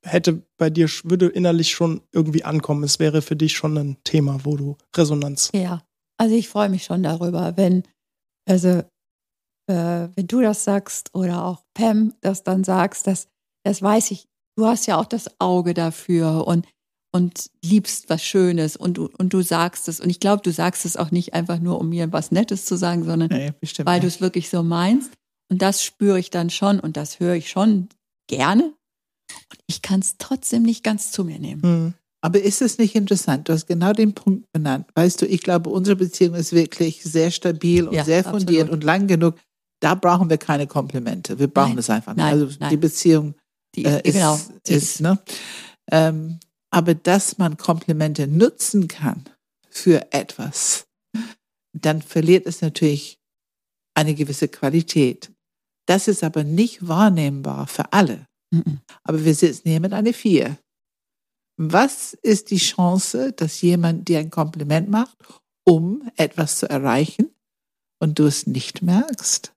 [0.05, 2.83] hätte bei dir, würde innerlich schon irgendwie ankommen.
[2.83, 5.51] Es wäre für dich schon ein Thema, wo du Resonanz.
[5.55, 5.83] Ja,
[6.19, 7.85] also ich freue mich schon darüber, wenn,
[8.49, 8.83] also,
[9.69, 13.29] äh, wenn du das sagst oder auch Pam das dann sagst, das,
[13.65, 14.27] das weiß ich.
[14.57, 16.67] Du hast ja auch das Auge dafür und
[17.13, 20.01] und liebst was Schönes und du, und du sagst es.
[20.01, 22.77] Und ich glaube, du sagst es auch nicht einfach nur, um mir was Nettes zu
[22.77, 23.53] sagen, sondern nee,
[23.85, 25.13] weil du es wirklich so meinst.
[25.51, 27.91] Und das spüre ich dann schon und das höre ich schon
[28.29, 28.65] gerne.
[28.65, 31.61] Und ich kann es trotzdem nicht ganz zu mir nehmen.
[31.63, 31.95] Mhm.
[32.25, 33.49] Aber ist es nicht interessant?
[33.49, 34.87] Du hast genau den Punkt benannt.
[34.95, 38.71] Weißt du, ich glaube, unsere Beziehung ist wirklich sehr stabil und ja, sehr fundiert absolut.
[38.71, 39.35] und lang genug.
[39.81, 41.39] Da brauchen wir keine Komplimente.
[41.41, 42.25] Wir brauchen es einfach nicht.
[42.25, 42.71] Nein, also nein.
[42.71, 43.35] die Beziehung
[43.75, 45.19] die, äh, ist, genau, ist, ne?
[45.91, 46.39] Ähm,
[46.73, 49.29] aber dass man Komplimente nutzen kann
[49.69, 50.87] für etwas,
[51.73, 53.21] dann verliert es natürlich
[53.95, 55.31] eine gewisse Qualität.
[55.87, 58.27] Das ist aber nicht wahrnehmbar für alle.
[58.53, 58.81] Mhm.
[59.05, 60.59] Aber wir sitzen hier mit einer Vier.
[61.59, 65.17] Was ist die Chance, dass jemand dir ein Kompliment macht,
[65.65, 67.35] um etwas zu erreichen
[68.01, 69.55] und du es nicht merkst?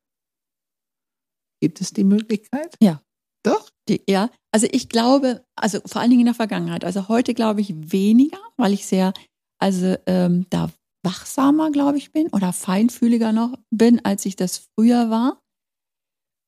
[1.62, 2.76] Gibt es die Möglichkeit?
[2.82, 3.02] Ja.
[3.46, 3.70] Doch?
[3.88, 7.62] Die, ja, also ich glaube, also vor allen Dingen in der Vergangenheit, also heute glaube
[7.62, 9.14] ich weniger, weil ich sehr,
[9.60, 10.72] also ähm, da
[11.04, 15.40] wachsamer, glaube ich, bin oder feinfühliger noch bin, als ich das früher war.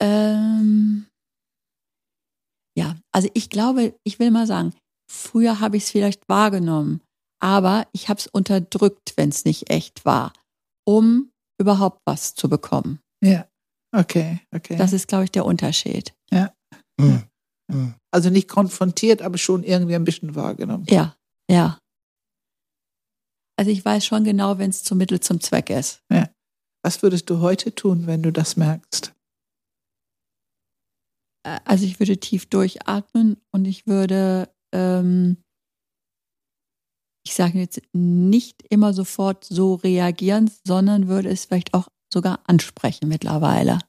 [0.01, 1.05] Ähm,
[2.75, 4.73] ja, also ich glaube, ich will mal sagen,
[5.09, 7.01] früher habe ich es vielleicht wahrgenommen,
[7.39, 10.33] aber ich habe es unterdrückt, wenn es nicht echt war,
[10.87, 12.99] um überhaupt was zu bekommen.
[13.23, 13.47] Ja,
[13.95, 14.75] okay, okay.
[14.77, 16.13] Das ist, glaube ich, der Unterschied.
[16.31, 16.53] Ja.
[16.99, 17.23] Mhm.
[17.67, 17.95] Mhm.
[18.11, 20.85] Also nicht konfrontiert, aber schon irgendwie ein bisschen wahrgenommen.
[20.89, 21.15] Ja,
[21.49, 21.79] ja.
[23.57, 26.03] Also ich weiß schon genau, wenn es zum Mittel zum Zweck ist.
[26.11, 26.29] Ja.
[26.83, 29.13] Was würdest du heute tun, wenn du das merkst?
[31.65, 35.37] Also ich würde tief durchatmen und ich würde, ähm,
[37.25, 43.07] ich sage jetzt nicht immer sofort so reagieren, sondern würde es vielleicht auch sogar ansprechen
[43.07, 43.79] mittlerweile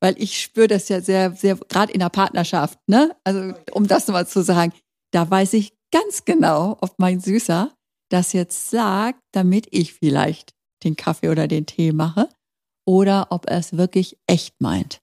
[0.00, 3.14] weil ich spüre das ja sehr, sehr, gerade in der Partnerschaft, ne?
[3.24, 4.72] Also, um das nochmal zu sagen,
[5.12, 7.74] da weiß ich ganz genau, ob mein Süßer
[8.10, 12.28] das jetzt sagt, damit ich vielleicht den Kaffee oder den Tee mache
[12.86, 15.00] oder ob er es wirklich echt meint.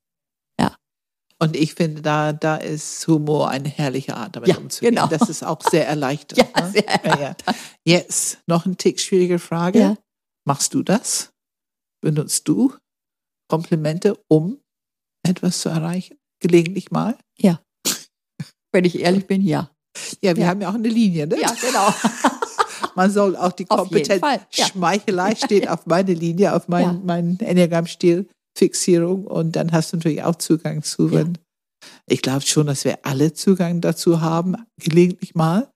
[0.60, 0.76] Ja.
[1.40, 4.96] Und ich finde, da, da ist Humor eine herrliche Art, damit ja, umzugehen.
[4.96, 5.08] Genau.
[5.08, 6.50] Das ist auch sehr erleichternd.
[6.56, 6.72] ja, ne?
[6.72, 7.44] sehr erleichternd.
[7.46, 7.56] Ja, ja.
[7.86, 9.80] Jetzt noch eine Tick schwierige Frage.
[9.80, 9.98] Ja.
[10.46, 11.32] Machst du das?
[12.02, 12.74] Benutzt du
[13.50, 14.60] Komplimente, um
[15.28, 16.18] etwas zu erreichen?
[16.40, 17.18] Gelegentlich mal?
[17.38, 17.62] Ja.
[18.72, 19.72] Wenn ich ehrlich bin, ja.
[20.22, 20.50] Ja, wir ja.
[20.50, 21.40] haben ja auch eine Linie, ne?
[21.40, 21.94] Ja, genau.
[22.96, 24.22] Man soll auch die Kompetenz,
[24.54, 24.66] ja.
[24.66, 27.02] Schmeichelei steht auf meine Linie, auf meinen ja.
[27.04, 31.12] mein Enneagramm-Stil, Fixierung und dann hast du natürlich auch Zugang zu.
[31.12, 31.38] Wenn,
[32.08, 35.70] ich glaube schon, dass wir alle Zugang dazu haben, gelegentlich mal.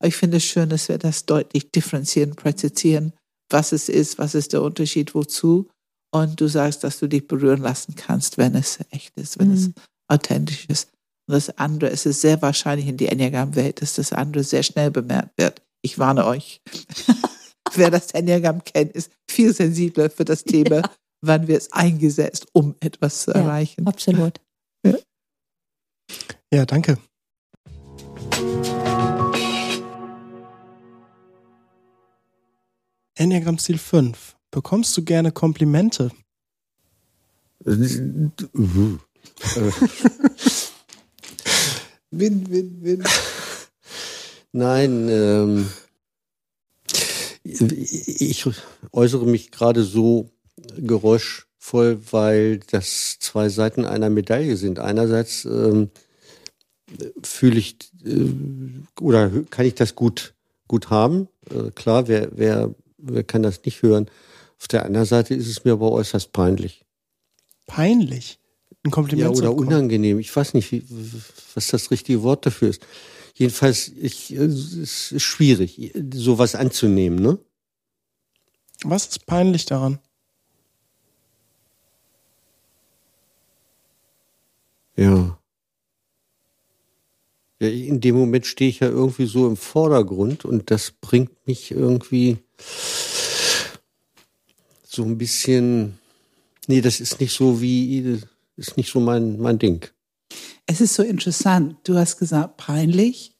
[0.00, 3.12] Aber ich finde es schön, dass wir das deutlich differenzieren, präzisieren,
[3.50, 5.70] was es ist, was ist der Unterschied, wozu
[6.14, 9.54] und du sagst, dass du dich berühren lassen kannst, wenn es echt ist, wenn mhm.
[9.54, 9.70] es
[10.06, 10.92] authentisch ist.
[11.26, 14.92] Und das andere, es ist sehr wahrscheinlich in die Enneagramm-Welt, dass das andere sehr schnell
[14.92, 15.60] bemerkt wird.
[15.82, 16.62] Ich warne euch.
[17.74, 20.90] Wer das Enneagramm kennt, ist viel sensibler für das Thema, ja.
[21.20, 23.84] wann wird es eingesetzt, um etwas zu ja, erreichen.
[23.84, 24.40] Absolut.
[24.86, 24.94] Ja,
[26.52, 26.96] ja danke.
[33.16, 34.33] Enneagramm Ziel 5.
[34.54, 36.12] Bekommst du gerne Komplimente?
[42.12, 43.02] Win, win, win.
[44.52, 45.68] Nein, ähm,
[47.42, 48.46] ich
[48.92, 50.30] äußere mich gerade so
[50.76, 54.78] geräuschvoll, weil das zwei Seiten einer Medaille sind.
[54.78, 55.90] Einerseits ähm,
[57.24, 58.30] fühle ich äh,
[59.00, 60.34] oder kann ich das gut
[60.68, 61.26] gut haben.
[61.50, 64.08] Äh, klar, wer, wer, wer kann das nicht hören?
[64.60, 66.84] Auf der anderen Seite ist es mir aber äußerst peinlich.
[67.66, 68.38] Peinlich?
[68.84, 69.36] Ein Kompliment?
[69.36, 70.18] Ja, oder unangenehm.
[70.18, 70.84] Ich weiß nicht, wie,
[71.54, 72.86] was das richtige Wort dafür ist.
[73.34, 77.38] Jedenfalls, ich, es ist schwierig, sowas anzunehmen, ne?
[78.84, 79.98] Was ist peinlich daran?
[84.96, 85.38] Ja.
[87.60, 87.68] ja.
[87.68, 92.38] In dem Moment stehe ich ja irgendwie so im Vordergrund und das bringt mich irgendwie
[94.94, 95.98] so ein bisschen.
[96.66, 98.20] Nee, das ist nicht so wie,
[98.56, 99.84] ist nicht so mein, mein Ding.
[100.66, 101.76] Es ist so interessant.
[101.84, 103.34] Du hast gesagt, peinlich.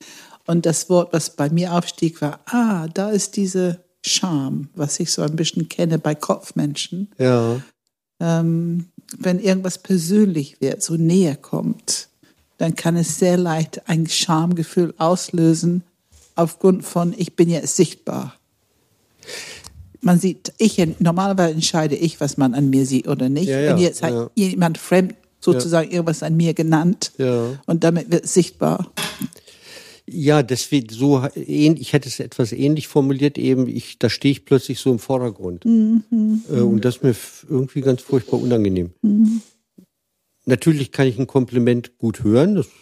[0.47, 5.11] Und das Wort, was bei mir aufstieg, war, ah, da ist diese Scham, was ich
[5.11, 7.11] so ein bisschen kenne bei Kopfmenschen.
[7.19, 7.63] Ja.
[8.21, 8.87] Ähm,
[9.17, 12.09] wenn irgendwas persönlich wird, so näher kommt,
[12.59, 15.83] dann kann es sehr leicht ein Schamgefühl auslösen,
[16.35, 18.35] aufgrund von, ich bin jetzt sichtbar.
[20.05, 23.49] Man sieht, ich, normalerweise entscheide ich, was man an mir sieht oder nicht.
[23.49, 24.31] Ja, ja, Und jetzt hat ja.
[24.35, 27.13] jemand fremd sozusagen irgendwas an mir genannt.
[27.67, 28.93] Und damit wird es sichtbar.
[30.07, 34.79] Ja, deswegen so ich hätte es etwas ähnlich formuliert eben, ich da stehe ich plötzlich
[34.79, 35.65] so im Vordergrund.
[35.65, 36.43] Mhm.
[36.51, 37.17] Äh, und das ist mir
[37.49, 38.91] irgendwie ganz furchtbar unangenehm.
[39.01, 39.41] Mhm.
[40.45, 42.75] Natürlich kann ich ein Kompliment gut hören, das ist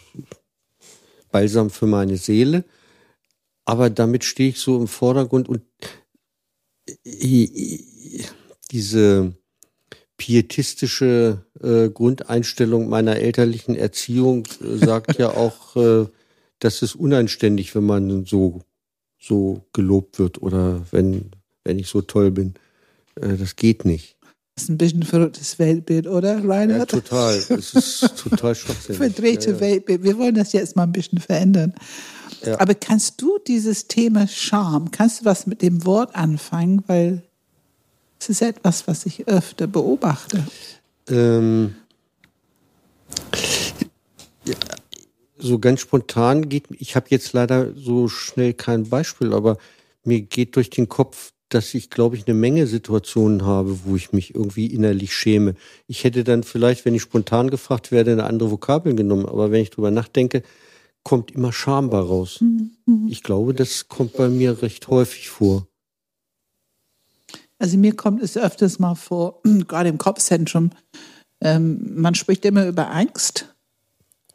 [1.31, 2.65] balsam für meine Seele,
[3.63, 5.61] aber damit stehe ich so im Vordergrund und
[8.71, 9.33] diese
[10.17, 16.05] pietistische äh, Grundeinstellung meiner elterlichen Erziehung äh, sagt ja auch, äh,
[16.59, 18.61] das ist unanständig, wenn man so,
[19.19, 21.31] so gelobt wird oder wenn,
[21.63, 22.53] wenn ich so toll bin.
[23.15, 24.15] Äh, das geht nicht.
[24.55, 26.91] Das ist ein bisschen ein verrücktes Weltbild, oder, Reinhard?
[26.93, 27.35] Ja, total.
[27.35, 28.97] Es ist total schwachsinnig.
[28.97, 29.59] Verdrehte ja, ja.
[29.59, 30.03] Weltbild.
[30.03, 31.73] Wir wollen das jetzt mal ein bisschen verändern.
[32.45, 32.59] Ja.
[32.59, 36.83] Aber kannst du dieses Thema Scham, kannst du was mit dem Wort anfangen?
[36.85, 37.23] Weil
[38.19, 40.45] es ist etwas, was ich öfter beobachte.
[41.09, 41.75] Ähm,
[45.37, 49.57] so ganz spontan geht, ich habe jetzt leider so schnell kein Beispiel, aber
[50.03, 54.11] mir geht durch den Kopf, dass ich, glaube ich, eine Menge Situationen habe, wo ich
[54.13, 55.55] mich irgendwie innerlich schäme.
[55.87, 59.61] Ich hätte dann vielleicht, wenn ich spontan gefragt werde, eine andere Vokabel genommen, aber wenn
[59.61, 60.43] ich drüber nachdenke,
[61.03, 62.39] kommt immer schambar raus.
[62.41, 63.07] Mhm.
[63.09, 65.67] Ich glaube, das kommt bei mir recht häufig vor.
[67.59, 70.71] Also mir kommt es öfters mal vor, gerade im Kopfzentrum,
[71.41, 73.53] ähm, man spricht immer über Angst.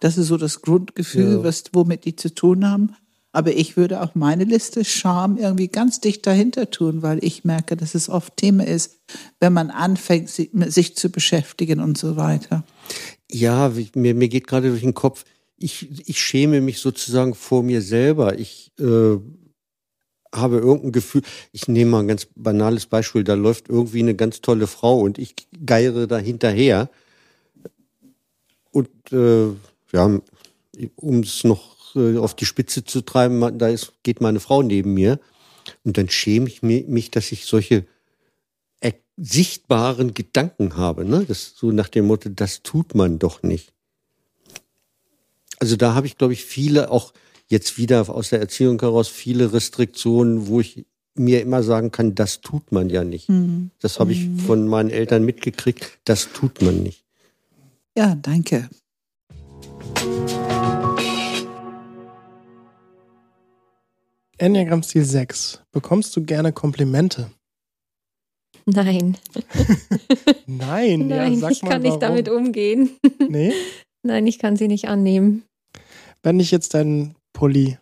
[0.00, 1.42] Das ist so das Grundgefühl, Ja.
[1.42, 2.94] was, womit die zu tun haben.
[3.32, 7.76] Aber ich würde auch meine Liste Scham irgendwie ganz dicht dahinter tun, weil ich merke,
[7.76, 8.98] dass es oft Thema ist,
[9.38, 12.64] wenn man anfängt, sich, zu beschäftigen und so weiter.
[13.30, 15.24] Ja, mir, mir geht gerade durch den Kopf,
[15.58, 18.38] ich, ich schäme mich sozusagen vor mir selber.
[18.38, 19.18] Ich äh,
[20.32, 24.40] habe irgendein Gefühl, ich nehme mal ein ganz banales Beispiel, da läuft irgendwie eine ganz
[24.40, 26.90] tolle Frau und ich geiere da hinterher.
[28.70, 29.48] Und äh,
[29.92, 30.20] ja,
[30.96, 34.94] um es noch äh, auf die Spitze zu treiben, da ist, geht meine Frau neben
[34.94, 35.20] mir.
[35.84, 37.86] Und dann schäme ich mi- mich, dass ich solche
[38.80, 41.04] er- sichtbaren Gedanken habe.
[41.04, 41.24] Ne?
[41.26, 43.72] Das so nach dem Motto, das tut man doch nicht.
[45.60, 47.12] Also da habe ich, glaube ich, viele, auch
[47.48, 52.40] jetzt wieder aus der Erziehung heraus, viele Restriktionen, wo ich mir immer sagen kann, das
[52.42, 53.28] tut man ja nicht.
[53.80, 57.04] Das habe ich von meinen Eltern mitgekriegt, das tut man nicht.
[57.96, 58.68] Ja, danke.
[64.38, 65.62] Enneagramm-Stil 6.
[65.72, 67.30] Bekommst du gerne Komplimente?
[68.66, 69.16] Nein,
[70.46, 72.00] Nein, ja, nein, sag ich mal, kann nicht warum.
[72.00, 72.90] damit umgehen.
[73.28, 73.52] Nee?
[74.02, 75.44] Nein, ich kann sie nicht annehmen.
[76.22, 77.78] Wenn ich jetzt deinen Pulli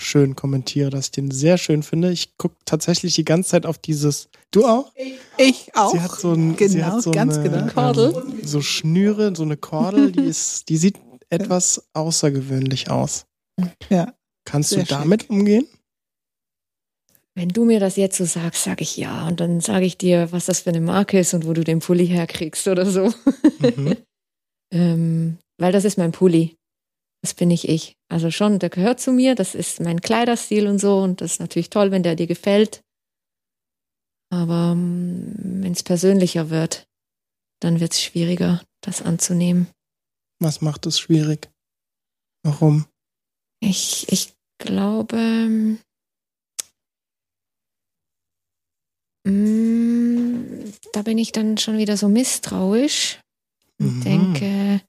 [0.00, 3.78] schön kommentiere, dass ich den sehr schön finde, ich gucke tatsächlich die ganze Zeit auf
[3.78, 4.28] dieses.
[4.50, 4.92] Du auch?
[5.38, 5.92] Ich auch.
[5.92, 7.72] Sie hat so ein, sie genau, hat so ganz eine, genau.
[7.72, 8.14] Kordel?
[8.14, 10.98] Ähm, so Schnüre, so eine Kordel, die ist, die sieht
[11.30, 13.26] etwas außergewöhnlich aus.
[13.88, 14.14] Ja.
[14.44, 15.66] Kannst Sehr du damit umgehen?
[17.36, 19.28] Wenn du mir das jetzt so sagst, sage ich ja.
[19.28, 21.80] Und dann sage ich dir, was das für eine Marke ist und wo du den
[21.80, 23.12] Pulli herkriegst oder so.
[23.58, 23.96] Mhm.
[24.72, 26.56] ähm, weil das ist mein Pulli.
[27.22, 27.94] Das bin nicht ich.
[28.08, 29.34] Also schon, der gehört zu mir.
[29.34, 30.98] Das ist mein Kleiderstil und so.
[30.98, 32.80] Und das ist natürlich toll, wenn der dir gefällt.
[34.32, 36.86] Aber wenn es persönlicher wird,
[37.60, 39.68] dann wird es schwieriger, das anzunehmen.
[40.40, 41.50] Was macht es schwierig?
[42.42, 42.86] Warum?
[43.60, 45.78] Ich, ich glaube, mm,
[50.92, 53.18] da bin ich dann schon wieder so misstrauisch
[53.80, 54.00] und Mhm.
[54.02, 54.80] denke,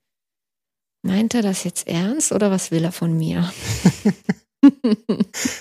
[1.05, 3.51] meint er das jetzt ernst oder was will er von mir?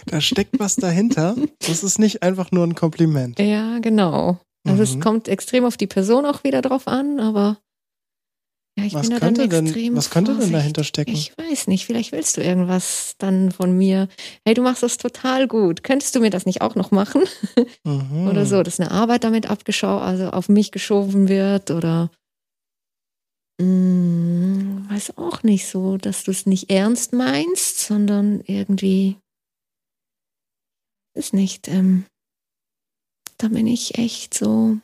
[0.06, 1.36] Da steckt was dahinter.
[1.60, 3.38] Das ist nicht einfach nur ein Kompliment.
[3.38, 4.40] ja, genau.
[4.66, 5.00] Also es Mhm.
[5.00, 7.58] kommt extrem auf die Person auch wieder drauf an, aber
[8.78, 10.58] ja, ich Was bin da dann könnte denn- extrem was könnte denn vorsichtig.
[10.60, 11.12] dahinter stecken?
[11.12, 14.08] Ich weiß nicht, vielleicht willst du irgendwas dann von mir.
[14.44, 15.82] Hey, du machst das total gut.
[15.82, 17.22] Könntest du mir das nicht auch noch machen?
[17.84, 18.28] Mhm.
[18.28, 22.10] oder so, dass eine Arbeit damit abgeschaut, also auf mich geschoben wird oder
[23.60, 29.16] mm, weiß auch nicht so, dass du es nicht ernst meinst, sondern irgendwie
[31.14, 31.68] ist nicht.
[31.68, 32.04] Ähm,
[33.38, 34.78] da bin ich echt so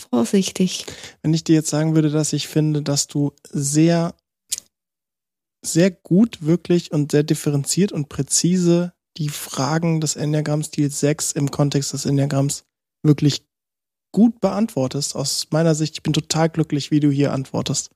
[0.00, 0.86] vorsichtig.
[1.22, 4.14] Wenn ich dir jetzt sagen würde, dass ich finde, dass du sehr,
[5.64, 11.92] sehr gut wirklich und sehr differenziert und präzise die Fragen des Enneagramm-Stil 6 im Kontext
[11.92, 12.64] des Enneagramms
[13.02, 13.46] wirklich
[14.12, 15.16] gut beantwortest.
[15.16, 17.90] Aus meiner Sicht, ich bin total glücklich, wie du hier antwortest.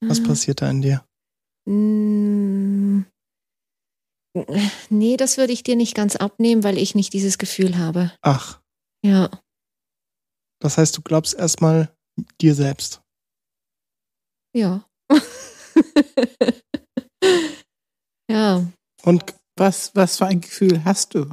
[0.00, 0.24] Was mhm.
[0.24, 1.04] passiert da in dir?
[1.66, 3.04] Mm.
[4.90, 8.12] Nee, das würde ich dir nicht ganz abnehmen, weil ich nicht dieses Gefühl habe.
[8.20, 8.60] Ach.
[9.04, 9.30] Ja.
[10.64, 11.94] Das heißt, du glaubst erstmal
[12.40, 13.02] dir selbst.
[14.56, 14.88] Ja.
[18.30, 18.66] ja.
[19.02, 21.26] Und was, was für ein Gefühl hast du?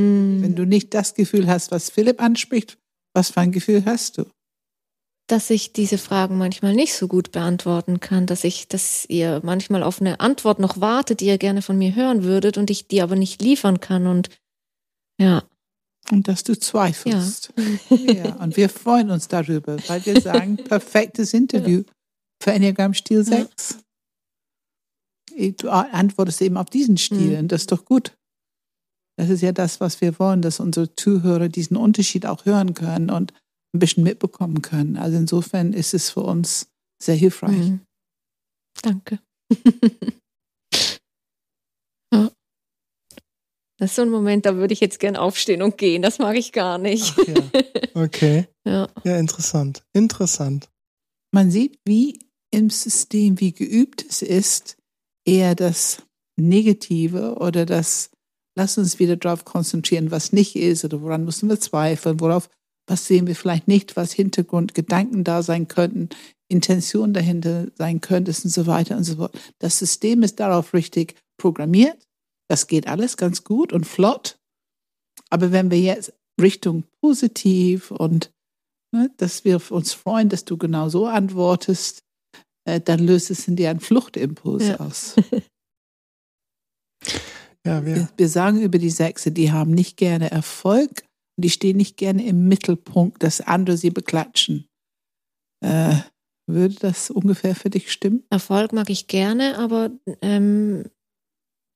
[0.00, 0.40] Mm.
[0.40, 2.78] Wenn du nicht das Gefühl hast, was Philipp anspricht,
[3.14, 4.24] was für ein Gefühl hast du?
[5.28, 9.82] Dass ich diese Fragen manchmal nicht so gut beantworten kann, dass ich, dass ihr manchmal
[9.82, 13.02] auf eine Antwort noch wartet, die ihr gerne von mir hören würdet und ich die
[13.02, 14.30] aber nicht liefern kann und
[15.20, 15.42] ja.
[16.10, 17.52] Und dass du zweifelst.
[17.90, 17.96] Ja.
[17.96, 18.36] ja.
[18.36, 21.82] Und wir freuen uns darüber, weil wir sagen, perfektes Interview
[22.42, 23.78] für Enneagram Stil 6.
[25.36, 25.50] Ja.
[25.50, 27.38] Du antwortest eben auf diesen Stil mhm.
[27.40, 28.16] und das ist doch gut.
[29.18, 33.10] Das ist ja das, was wir wollen, dass unsere Zuhörer diesen Unterschied auch hören können
[33.10, 33.32] und
[33.74, 34.96] ein bisschen mitbekommen können.
[34.96, 36.68] Also insofern ist es für uns
[37.02, 37.56] sehr hilfreich.
[37.56, 37.80] Mhm.
[38.82, 39.18] Danke.
[42.12, 42.30] ja.
[43.78, 46.02] Das ist so ein Moment, da würde ich jetzt gern aufstehen und gehen.
[46.02, 47.14] Das mag ich gar nicht.
[47.18, 47.62] Ach, ja.
[47.94, 48.46] Okay.
[48.64, 48.88] ja.
[49.04, 49.82] ja, interessant.
[49.92, 50.68] Interessant.
[51.32, 52.18] Man sieht, wie
[52.50, 54.76] im System, wie geübt es ist,
[55.26, 56.02] eher das
[56.36, 58.10] Negative oder das
[58.56, 62.48] Lass uns wieder darauf konzentrieren, was nicht ist oder woran müssen wir zweifeln, worauf,
[62.88, 66.08] was sehen wir vielleicht nicht, was Hintergrundgedanken da sein könnten,
[66.48, 69.38] Intention dahinter sein könnte und so weiter und so fort.
[69.58, 72.05] Das System ist darauf richtig programmiert.
[72.48, 74.38] Das geht alles ganz gut und flott.
[75.30, 78.32] Aber wenn wir jetzt Richtung positiv und
[78.92, 82.02] ne, dass wir uns freuen, dass du genau so antwortest,
[82.64, 84.80] äh, dann löst es in dir einen Fluchtimpuls ja.
[84.80, 85.16] aus.
[87.66, 91.02] Ja, wir, wir sagen über die Sechse, die haben nicht gerne Erfolg
[91.36, 94.68] und die stehen nicht gerne im Mittelpunkt, dass andere sie beklatschen.
[95.64, 95.96] Äh,
[96.48, 98.22] würde das ungefähr für dich stimmen?
[98.30, 99.90] Erfolg mag ich gerne, aber
[100.22, 100.84] ähm,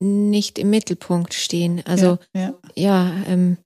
[0.01, 1.83] nicht im Mittelpunkt stehen.
[1.87, 2.55] Also ja, ja.
[2.75, 3.59] ja ähm,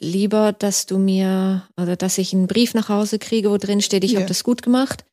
[0.00, 4.04] lieber, dass du mir oder dass ich einen Brief nach Hause kriege, wo drin steht,
[4.04, 4.18] ich ja.
[4.18, 5.04] habe das gut gemacht,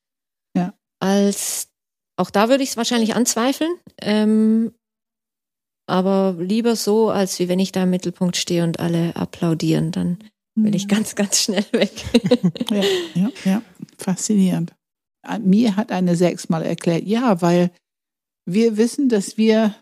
[0.55, 0.74] ja.
[0.99, 1.67] als
[2.15, 3.76] auch da würde ich es wahrscheinlich anzweifeln.
[4.01, 4.74] Ähm,
[5.88, 9.91] aber lieber so, als wie wenn ich da im Mittelpunkt stehe und alle applaudieren.
[9.91, 10.19] Dann
[10.55, 10.89] will ich mhm.
[10.89, 11.91] ganz, ganz schnell weg.
[12.69, 12.84] ja,
[13.15, 13.61] ja, ja,
[13.97, 14.74] faszinierend.
[15.28, 17.71] Äh, mir hat eine sechsmal erklärt, ja, weil
[18.45, 19.76] wir wissen, dass wir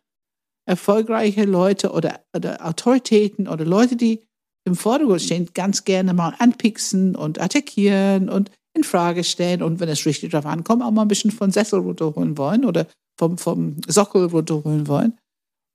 [0.72, 4.22] erfolgreiche Leute oder, oder Autoritäten oder Leute, die
[4.66, 9.90] im Vordergrund stehen, ganz gerne mal anpixen und attackieren und in Frage stellen und wenn
[9.90, 12.88] es richtig darauf ankommt, auch mal ein bisschen von Sessel runterholen wollen oder
[13.20, 15.18] vom, vom Sockel runterholen wollen.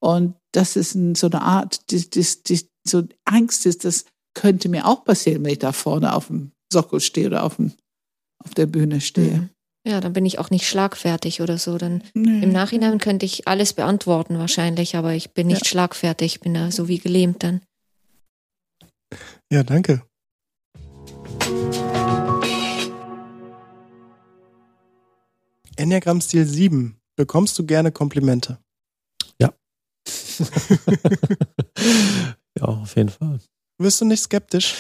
[0.02, 4.86] Und das ist so eine Art, die, die, die, so Angst ist, das könnte mir
[4.86, 7.72] auch passieren, wenn ich da vorne auf dem Sockel stehe oder auf, dem,
[8.42, 9.36] auf der Bühne stehe.
[9.36, 9.50] Mhm.
[9.86, 11.78] Ja, dann bin ich auch nicht schlagfertig oder so.
[11.78, 12.42] Dann nee.
[12.42, 15.70] im Nachhinein könnte ich alles beantworten wahrscheinlich, aber ich bin nicht ja.
[15.70, 17.60] schlagfertig, bin da so wie gelähmt dann.
[19.52, 20.02] Ja, danke.
[25.76, 26.96] Enneagramm Stil 7.
[27.14, 28.58] Bekommst du gerne Komplimente?
[29.40, 29.52] ja,
[32.60, 33.38] auf jeden Fall.
[33.78, 34.74] Wirst du nicht skeptisch?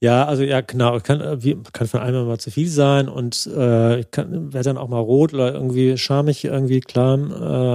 [0.00, 1.00] Ja, also ja, genau.
[1.00, 4.88] Kann, äh, kann von einem mal zu viel sein und äh, ich werde dann auch
[4.88, 7.18] mal rot oder irgendwie schamig, irgendwie klar.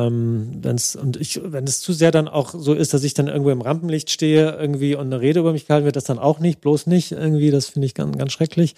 [0.08, 3.28] Ähm, wenn's, und ich, wenn es zu sehr dann auch so ist, dass ich dann
[3.28, 6.38] irgendwo im Rampenlicht stehe irgendwie und eine Rede über mich gehalten wird, das dann auch
[6.38, 7.50] nicht, bloß nicht irgendwie.
[7.50, 8.76] Das finde ich ganz, ganz schrecklich.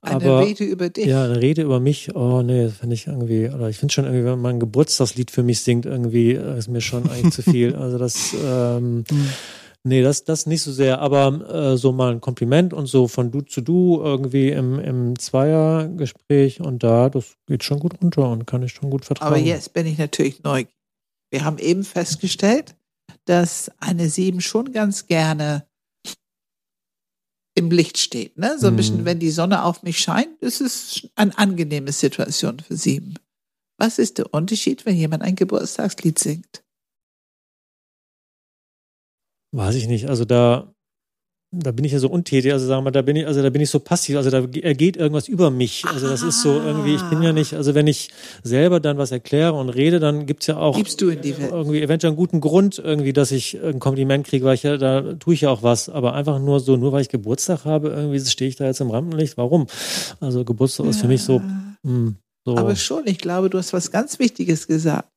[0.00, 1.06] Aber, eine Rede über dich?
[1.06, 2.14] Ja, eine Rede über mich.
[2.14, 5.32] Oh nee, das finde ich irgendwie, oder ich finde schon irgendwie, wenn man ein Geburtstagslied
[5.32, 7.74] für mich singt, irgendwie äh, ist mir schon eigentlich zu viel.
[7.82, 9.28] Also das ähm, mhm
[9.84, 13.32] Nee, das, das nicht so sehr, aber äh, so mal ein Kompliment und so von
[13.32, 18.46] du zu du irgendwie im, im Zweiergespräch und da, das geht schon gut runter und
[18.46, 19.32] kann ich schon gut vertrauen.
[19.32, 20.72] Aber jetzt bin ich natürlich neugierig.
[21.32, 22.76] Wir haben eben festgestellt,
[23.24, 25.66] dass eine Sieben schon ganz gerne
[27.54, 28.38] im Licht steht.
[28.38, 28.56] Ne?
[28.58, 29.04] So ein bisschen, mhm.
[29.04, 33.14] wenn die Sonne auf mich scheint, ist es eine angenehme Situation für Sieben.
[33.78, 36.61] Was ist der Unterschied, wenn jemand ein Geburtstagslied singt?
[39.52, 40.08] Weiß ich nicht.
[40.08, 40.72] Also da,
[41.54, 43.60] da bin ich ja so untätig, also sagen wir, da bin ich, also da bin
[43.60, 45.84] ich so passiv, also da ergeht irgendwas über mich.
[45.84, 48.10] Also das ist so irgendwie, ich bin ja nicht, also wenn ich
[48.42, 51.52] selber dann was erkläre und rede, dann gibt's ja auch Gibst du in die Welt.
[51.52, 55.12] irgendwie eventuell einen guten Grund, irgendwie, dass ich ein Kompliment kriege, weil ich ja, da
[55.14, 55.90] tue ich ja auch was.
[55.90, 58.90] Aber einfach nur so, nur weil ich Geburtstag habe, irgendwie stehe ich da jetzt im
[58.90, 59.36] Rampenlicht.
[59.36, 59.66] Warum?
[60.20, 60.90] Also Geburtstag ja.
[60.90, 62.56] ist für mich so, mh, hm, so.
[62.56, 65.11] Aber schon, ich glaube, du hast was ganz Wichtiges gesagt.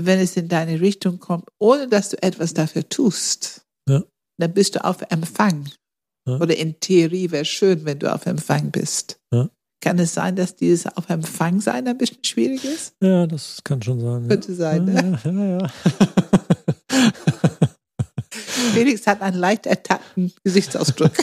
[0.00, 3.66] Wenn es in deine Richtung kommt, ohne dass du etwas dafür tust.
[3.88, 4.02] Ja
[4.38, 5.68] dann bist du auf Empfang.
[6.26, 6.40] Ja.
[6.40, 9.20] Oder in Theorie wäre es schön, wenn du auf Empfang bist.
[9.32, 9.50] Ja.
[9.80, 12.94] Kann es sein, dass dieses auf Empfang sein ein bisschen schwierig ist?
[13.02, 14.28] Ja, das kann schon sein.
[14.28, 15.18] Könnte sein, ne?
[15.24, 15.70] Ja, ja,
[18.68, 18.74] ja.
[18.74, 21.12] Felix hat einen leicht ertappten Gesichtsausdruck.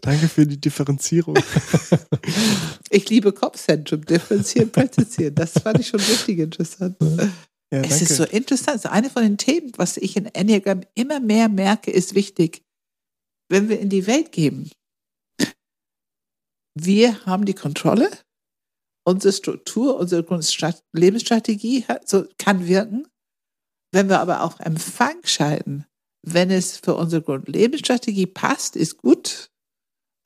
[0.00, 1.38] Danke für die Differenzierung.
[2.90, 5.34] Ich liebe Kopfzentrum, differenzieren, präzisieren.
[5.34, 6.96] Das fand ich schon richtig interessant.
[7.70, 8.80] Ja, es ist so interessant.
[8.80, 12.62] So eine von den Themen, was ich in Enneagram immer mehr merke, ist wichtig.
[13.50, 14.70] Wenn wir in die Welt geben,
[16.74, 18.10] wir haben die Kontrolle,
[19.04, 20.24] unsere Struktur, unsere
[20.92, 23.06] Lebensstrategie so, kann wirken.
[23.92, 25.84] Wenn wir aber auf Empfang schalten,
[26.22, 29.50] wenn es für unsere Grundlebensstrategie passt, ist gut.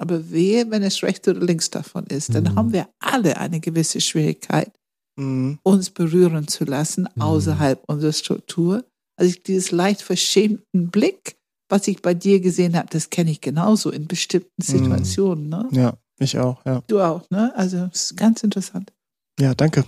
[0.00, 2.54] Aber wehe, wenn es rechts oder links davon ist, dann mhm.
[2.56, 4.72] haben wir alle eine gewisse Schwierigkeit,
[5.16, 5.58] mhm.
[5.62, 7.22] uns berühren zu lassen mhm.
[7.22, 8.84] außerhalb unserer Struktur.
[9.16, 11.36] Also dieses leicht verschämten Blick,
[11.68, 14.64] was ich bei dir gesehen habe, das kenne ich genauso in bestimmten mhm.
[14.64, 15.48] Situationen.
[15.48, 15.68] Ne?
[15.70, 16.82] Ja, ich auch, ja.
[16.88, 17.52] Du auch, ne?
[17.54, 18.92] Also es ist ganz interessant.
[19.38, 19.84] Ja, danke.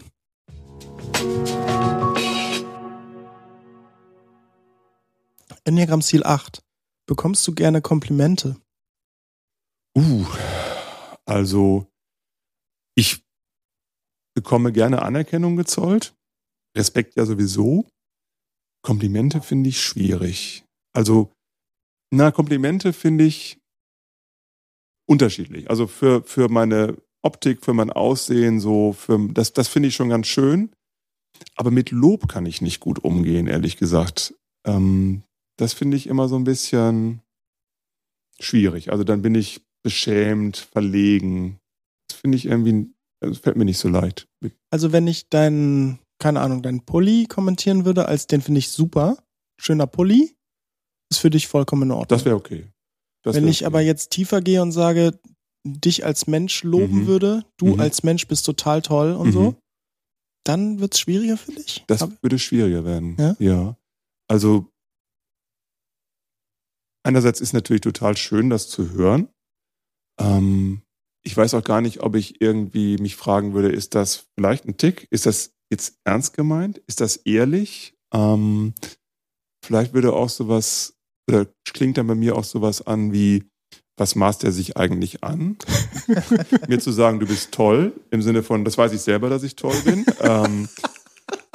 [5.64, 6.62] Enneagramm Ziel 8.
[7.06, 8.60] Bekommst du gerne Komplimente?
[9.96, 10.26] Uh,
[11.24, 11.86] also
[12.96, 13.24] ich
[14.34, 16.14] bekomme gerne Anerkennung gezollt.
[16.76, 17.88] Respekt ja sowieso.
[18.82, 20.64] Komplimente finde ich schwierig.
[20.92, 21.32] Also,
[22.12, 23.58] na, Komplimente finde ich
[25.08, 25.70] unterschiedlich.
[25.70, 30.10] Also für, für meine Optik, für mein Aussehen, so, für, das, das finde ich schon
[30.10, 30.70] ganz schön.
[31.56, 34.34] Aber mit Lob kann ich nicht gut umgehen, ehrlich gesagt.
[34.66, 35.22] Ähm,
[35.56, 37.20] das finde ich immer so ein bisschen
[38.40, 38.90] schwierig.
[38.90, 41.58] Also dann bin ich beschämt, verlegen.
[42.08, 42.94] Das finde ich irgendwie
[43.30, 44.28] das fällt mir nicht so leicht.
[44.70, 49.16] Also wenn ich deinen, keine Ahnung, deinen Pulli kommentieren würde, als den finde ich super,
[49.60, 50.36] schöner Pulli,
[51.10, 52.08] ist für dich vollkommen in Ordnung.
[52.08, 52.66] Das wäre okay.
[53.22, 53.66] Das wenn ich okay.
[53.66, 55.18] aber jetzt tiefer gehe und sage,
[55.66, 57.06] dich als Mensch loben mhm.
[57.06, 57.80] würde, du mhm.
[57.80, 59.32] als Mensch bist total toll und mhm.
[59.32, 59.54] so,
[60.44, 61.84] dann wird es schwieriger für dich?
[61.86, 63.16] Das würde schwieriger werden.
[63.18, 63.36] Ja?
[63.38, 63.76] ja.
[64.28, 64.66] Also
[67.04, 69.28] einerseits ist natürlich total schön, das zu hören.
[70.20, 70.82] Ähm,
[71.22, 74.76] ich weiß auch gar nicht, ob ich irgendwie mich fragen würde, ist das vielleicht ein
[74.76, 75.06] Tick?
[75.10, 76.78] Ist das jetzt ernst gemeint?
[76.86, 77.94] Ist das ehrlich?
[78.12, 78.74] Ähm,
[79.64, 80.96] vielleicht würde auch sowas,
[81.28, 83.44] oder klingt dann bei mir auch sowas an wie,
[83.96, 85.56] was maßt er sich eigentlich an?
[86.68, 89.56] mir zu sagen, du bist toll, im Sinne von, das weiß ich selber, dass ich
[89.56, 90.04] toll bin.
[90.20, 90.68] ähm,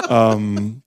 [0.09, 0.81] ähm,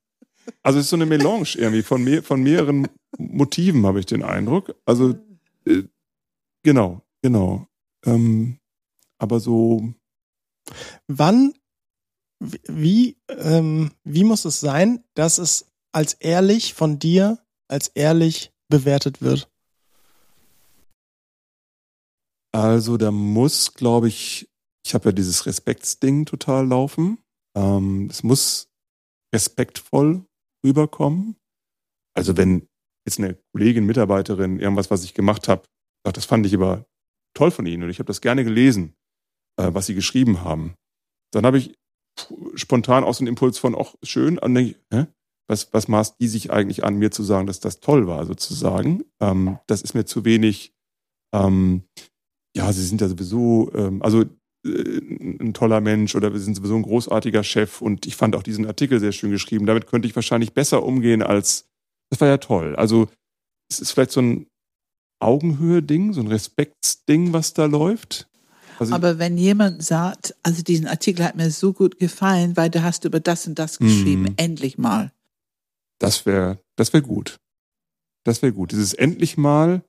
[0.63, 2.89] also es ist so eine Melange irgendwie von, mehr, von mehreren
[3.19, 4.75] Motiven, habe ich den Eindruck.
[4.85, 5.15] Also
[5.67, 5.85] äh,
[6.63, 7.67] genau, genau.
[8.05, 8.59] Ähm,
[9.19, 9.93] aber so.
[11.09, 11.55] Wann,
[12.41, 17.39] wie, ähm, wie muss es sein, dass es als ehrlich von dir
[17.69, 19.49] als ehrlich bewertet wird?
[22.55, 24.51] Also da muss, glaube ich,
[24.85, 27.19] ich habe ja dieses Respektsding total laufen.
[27.57, 28.69] Ähm, es muss
[29.35, 30.27] respektvoll
[30.65, 31.37] rüberkommen.
[32.15, 32.69] Also wenn
[33.07, 35.63] jetzt eine Kollegin, Mitarbeiterin irgendwas, was ich gemacht habe,
[36.05, 36.87] sagt, das fand ich aber
[37.35, 38.95] toll von Ihnen und ich habe das gerne gelesen,
[39.59, 40.75] äh, was sie geschrieben haben.
[41.33, 41.75] Dann habe ich
[42.55, 45.07] spontan auch so einen Impuls von, ach, schön, und denke ich, hä?
[45.49, 49.05] Was, was maßt die sich eigentlich an, mir zu sagen, dass das toll war, sozusagen?
[49.21, 50.73] Ähm, das ist mir zu wenig,
[51.35, 51.83] ähm,
[52.57, 54.25] ja, sie sind ja sowieso, ähm, also
[54.65, 58.67] ein toller Mensch oder wir sind sowieso ein großartiger Chef und ich fand auch diesen
[58.67, 59.67] Artikel sehr schön geschrieben.
[59.67, 61.67] Damit könnte ich wahrscheinlich besser umgehen als,
[62.11, 62.77] das war ja toll.
[62.77, 63.09] Also
[63.69, 64.47] es ist vielleicht so ein
[65.21, 68.29] Augenhöhe-Ding, so ein Respektsding, was da läuft.
[68.79, 72.83] Also Aber wenn jemand sagt, also diesen Artikel hat mir so gut gefallen, weil du
[72.83, 74.35] hast über das und das geschrieben, mm.
[74.37, 75.13] endlich mal.
[75.99, 77.39] Das wäre, das wäre gut.
[78.25, 78.73] Das wäre gut.
[78.73, 79.85] Dieses endlich mal.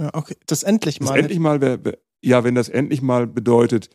[0.00, 0.36] Ja, okay.
[0.46, 1.08] Das endlich mal.
[1.08, 3.90] Das endlich mal wäre, wär, ja, wenn das endlich mal bedeutet,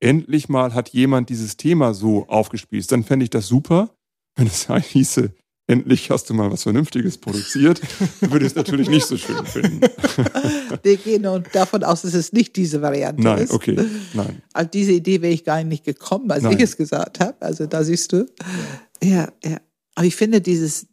[0.00, 3.90] endlich mal hat jemand dieses Thema so aufgespießt, dann fände ich das super.
[4.36, 5.32] Wenn es hieße,
[5.66, 7.80] endlich hast du mal was Vernünftiges produziert,
[8.20, 9.80] würde ich es natürlich nicht so schön finden.
[10.82, 13.50] Wir gehen davon aus, dass es nicht diese Variante Nein, ist.
[13.50, 13.84] Nein, okay,
[14.14, 14.42] nein.
[14.54, 16.54] Auf diese Idee wäre ich gar nicht gekommen, als Nein.
[16.54, 17.40] ich es gesagt habe.
[17.40, 18.26] Also da siehst du.
[19.02, 19.10] Ja.
[19.10, 19.60] ja, ja.
[19.94, 20.86] Aber ich finde dieses,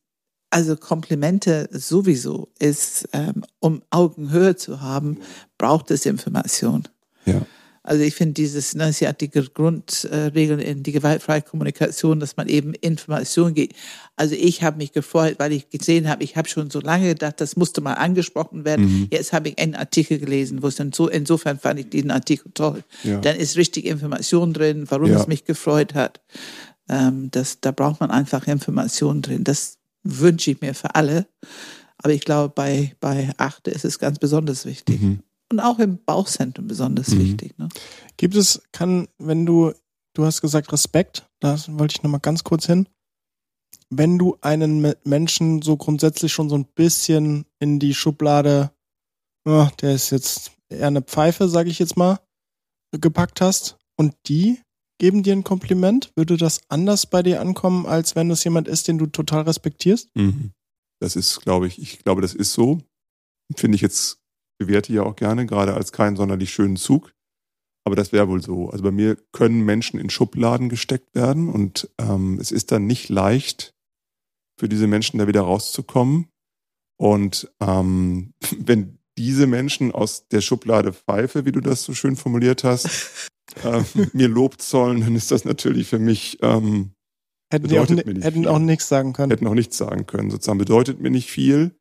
[0.50, 5.20] Also Komplimente sowieso ist, ähm, um Augenhöhe zu haben,
[5.58, 6.88] braucht es Information.
[7.26, 7.46] Ja.
[7.86, 12.48] Also ich finde dieses, ne, sie hat die Grundregeln in die gewaltfreie Kommunikation, dass man
[12.48, 13.76] eben Information geht.
[14.16, 17.40] Also ich habe mich gefreut, weil ich gesehen habe, ich habe schon so lange gedacht,
[17.40, 18.86] das musste mal angesprochen werden.
[18.86, 19.08] Mhm.
[19.12, 22.52] Jetzt habe ich einen Artikel gelesen, wo es dann so, insofern fand ich diesen Artikel
[22.56, 22.84] toll.
[23.04, 23.20] Ja.
[23.20, 25.20] Dann ist richtig Information drin, warum ja.
[25.20, 26.22] es mich gefreut hat.
[26.90, 29.44] Ähm, das, da braucht man einfach Information drin.
[29.44, 31.28] Das wünsche ich mir für alle.
[32.00, 35.02] Aber ich glaube, bei, bei Achte ist es ganz besonders wichtig.
[35.02, 35.20] Mhm
[35.52, 37.20] und auch im Bauchzentrum besonders mhm.
[37.20, 37.58] wichtig.
[37.58, 37.70] Ne?
[38.18, 39.74] Gibt es, kann, wenn du,
[40.14, 42.88] du hast gesagt Respekt, da wollte ich nochmal ganz kurz hin.
[43.90, 48.72] Wenn du einen Menschen so grundsätzlich schon so ein bisschen in die Schublade,
[49.48, 52.20] oh, der ist jetzt eher eine Pfeife, sage ich jetzt mal,
[53.00, 54.60] gepackt hast und die
[54.98, 58.88] geben dir ein Kompliment, würde das anders bei dir ankommen, als wenn das jemand ist,
[58.88, 60.10] den du total respektierst?
[60.16, 60.52] Mhm.
[61.02, 62.80] Das ist, glaube ich, ich glaube, das ist so.
[63.56, 64.25] Finde ich jetzt
[64.58, 67.14] bewerte ja auch gerne, gerade als keinen sonderlich schönen Zug.
[67.86, 68.70] Aber das wäre wohl so.
[68.70, 73.10] Also bei mir können Menschen in Schubladen gesteckt werden und ähm, es ist dann nicht
[73.10, 73.76] leicht
[74.60, 76.28] für diese Menschen da wieder rauszukommen.
[76.98, 82.64] Und ähm, wenn diese Menschen aus der Schublade Pfeife, wie du das so schön formuliert
[82.64, 83.30] hast,
[83.64, 83.84] äh,
[84.14, 86.92] mir Lob zollen, dann ist das natürlich für mich ähm,
[87.52, 89.32] hätten die auch, hätten auch nichts sagen können.
[89.32, 90.32] Hätten auch nichts sagen können.
[90.32, 91.76] Sozusagen bedeutet mir nicht viel,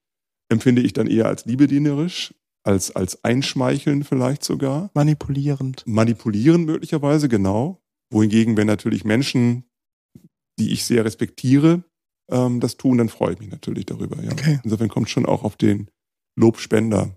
[0.51, 2.35] empfinde ich dann eher als liebedienerisch
[2.65, 4.91] als, als einschmeicheln vielleicht sogar.
[4.95, 5.85] Manipulierend.
[5.87, 7.81] Manipulierend möglicherweise, genau.
[8.11, 9.65] Wohingegen, wenn natürlich Menschen,
[10.59, 11.85] die ich sehr respektiere,
[12.31, 14.23] ähm, das tun, dann freue ich mich natürlich darüber.
[14.23, 14.33] Ja.
[14.33, 14.61] Okay.
[14.65, 15.91] Insofern kommt schon auch auf den
[16.37, 17.17] Lobspender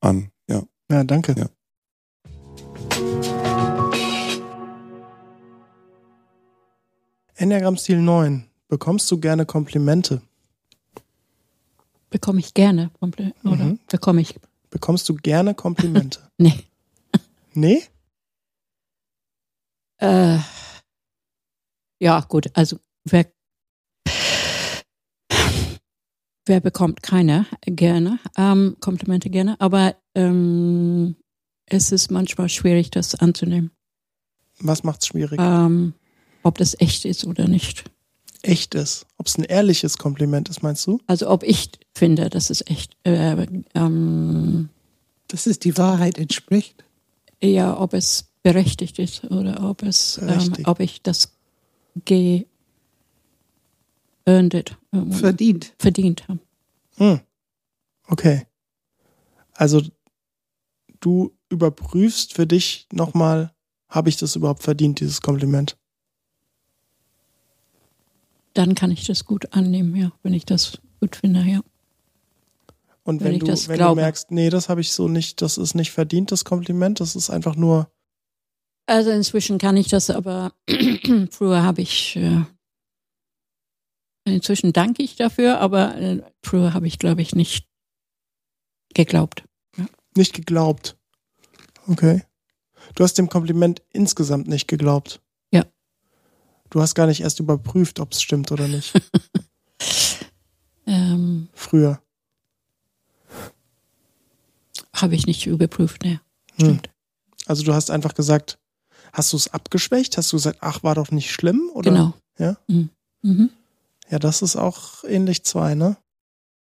[0.00, 0.30] an.
[0.48, 1.34] Ja, ja danke.
[1.36, 1.48] Ja.
[7.34, 8.46] Enneagramm-Stil 9.
[8.68, 10.22] Bekommst du gerne Komplimente?
[12.08, 13.38] Bekomme ich gerne Komplimente?
[13.44, 13.78] Oder mhm.
[13.90, 14.36] bekomme ich
[14.70, 16.20] Bekommst du gerne Komplimente?
[16.38, 16.64] nee.
[17.54, 17.82] Nee?
[19.98, 20.38] Äh,
[21.98, 23.26] ja, gut, also wer,
[26.44, 31.16] wer bekommt keine gerne, ähm, Komplimente gerne, aber ähm,
[31.64, 33.70] es ist manchmal schwierig, das anzunehmen.
[34.58, 35.40] Was macht es schwierig?
[35.42, 35.94] Ähm,
[36.42, 37.84] ob das echt ist oder nicht.
[38.42, 39.06] Echt ist?
[39.18, 41.00] Ob es ein ehrliches Kompliment ist, meinst du?
[41.06, 44.68] Also ob ich finde, dass es echt, äh, ähm,
[45.28, 46.84] dass es die Wahrheit entspricht.
[47.42, 51.32] Ja, ob es berechtigt ist oder ob es, ähm, ob ich das
[52.04, 52.46] geearned,
[54.92, 56.40] ähm, verdient, verdient habe.
[56.96, 57.20] Hm.
[58.08, 58.46] Okay.
[59.52, 59.82] Also
[61.00, 63.52] du überprüfst für dich nochmal,
[63.88, 65.76] habe ich das überhaupt verdient, dieses Kompliment?
[68.56, 71.60] Dann kann ich das gut annehmen, ja, wenn ich das gut finde, ja.
[73.02, 73.96] Und wenn, wenn du, wenn glaube.
[73.96, 77.16] du merkst, nee, das habe ich so nicht, das ist nicht verdient, das Kompliment, das
[77.16, 77.90] ist einfach nur.
[78.86, 80.54] Also inzwischen kann ich das, aber
[81.30, 82.44] früher habe ich, äh,
[84.24, 87.68] inzwischen danke ich dafür, aber äh, früher habe ich, glaube ich, nicht
[88.94, 89.44] geglaubt.
[89.76, 89.84] Ja.
[90.16, 90.96] Nicht geglaubt.
[91.88, 92.22] Okay.
[92.94, 95.20] Du hast dem Kompliment insgesamt nicht geglaubt.
[96.70, 98.92] Du hast gar nicht erst überprüft, ob es stimmt oder nicht.
[100.86, 102.00] ähm, Früher.
[104.94, 106.20] Habe ich nicht überprüft, ne.
[106.54, 106.86] Stimmt.
[106.86, 106.92] Hm.
[107.46, 108.58] Also du hast einfach gesagt,
[109.12, 110.16] hast du es abgeschwächt?
[110.16, 111.70] Hast du gesagt, ach, war doch nicht schlimm?
[111.74, 111.90] Oder?
[111.90, 112.14] Genau.
[112.38, 112.56] Ja?
[112.66, 112.90] Mhm.
[113.22, 113.50] Mhm.
[114.10, 115.96] Ja, das ist auch ähnlich zwei, ne?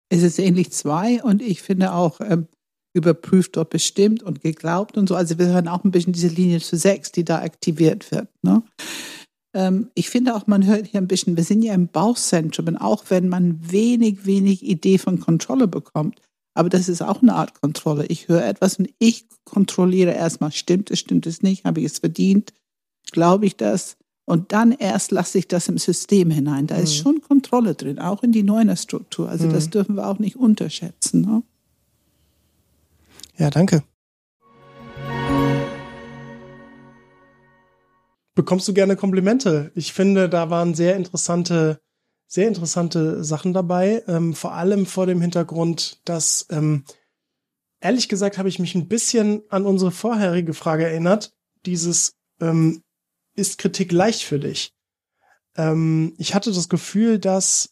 [0.09, 2.47] Es ist ähnlich zwei und ich finde auch ähm,
[2.93, 5.15] überprüft, ob es stimmt und geglaubt und so.
[5.15, 8.29] Also wir hören auch ein bisschen diese Linie zu sechs, die da aktiviert wird.
[8.41, 8.63] Ne?
[9.55, 12.77] Ähm, ich finde auch, man hört hier ein bisschen, wir sind ja im Bauchzentrum und
[12.77, 16.21] auch wenn man wenig, wenig Idee von Kontrolle bekommt,
[16.53, 18.05] aber das ist auch eine Art Kontrolle.
[18.07, 21.99] Ich höre etwas und ich kontrolliere erstmal, stimmt es, stimmt es nicht, habe ich es
[21.99, 22.53] verdient,
[23.11, 23.97] glaube ich das?
[24.25, 26.67] Und dann erst lasse ich das im System hinein.
[26.67, 26.83] Da mhm.
[26.83, 29.29] ist schon Kontrolle drin, auch in die neue Struktur.
[29.29, 29.53] Also mhm.
[29.53, 31.21] das dürfen wir auch nicht unterschätzen.
[31.21, 31.43] Ne?
[33.37, 33.83] Ja, danke.
[38.35, 39.71] Bekommst du gerne Komplimente?
[39.75, 41.79] Ich finde, da waren sehr interessante
[42.27, 46.83] sehr interessante Sachen dabei, ähm, vor allem vor dem Hintergrund, dass ähm,
[47.79, 51.33] ehrlich gesagt habe ich mich ein bisschen an unsere vorherige Frage erinnert.
[51.65, 52.81] Dieses ähm,
[53.35, 54.73] ist Kritik leicht für dich?
[55.55, 57.69] Ähm, ich hatte das Gefühl, dass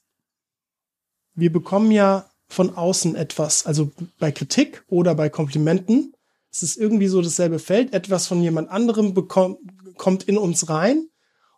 [1.36, 6.14] wir bekommen ja von außen etwas, also bei Kritik oder bei Komplimenten,
[6.52, 9.58] es ist irgendwie so dasselbe Feld, etwas von jemand anderem bekommt,
[9.98, 11.08] kommt in uns rein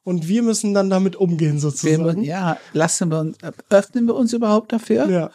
[0.03, 2.21] und wir müssen dann damit umgehen sozusagen.
[2.21, 3.37] Wir, ja, lassen wir uns,
[3.69, 5.09] öffnen wir uns überhaupt dafür?
[5.09, 5.31] Ja.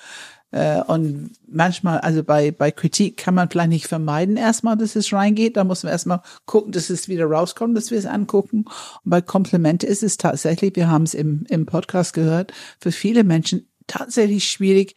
[0.53, 5.13] Äh, und manchmal, also bei, bei Kritik kann man vielleicht nicht vermeiden erstmal, dass es
[5.13, 5.57] reingeht.
[5.57, 8.65] Da muss man erstmal gucken, dass es wieder rauskommt, dass wir es angucken.
[8.65, 13.25] Und bei Komplimente ist es tatsächlich, wir haben es im, im Podcast gehört, für viele
[13.25, 14.95] Menschen tatsächlich schwierig,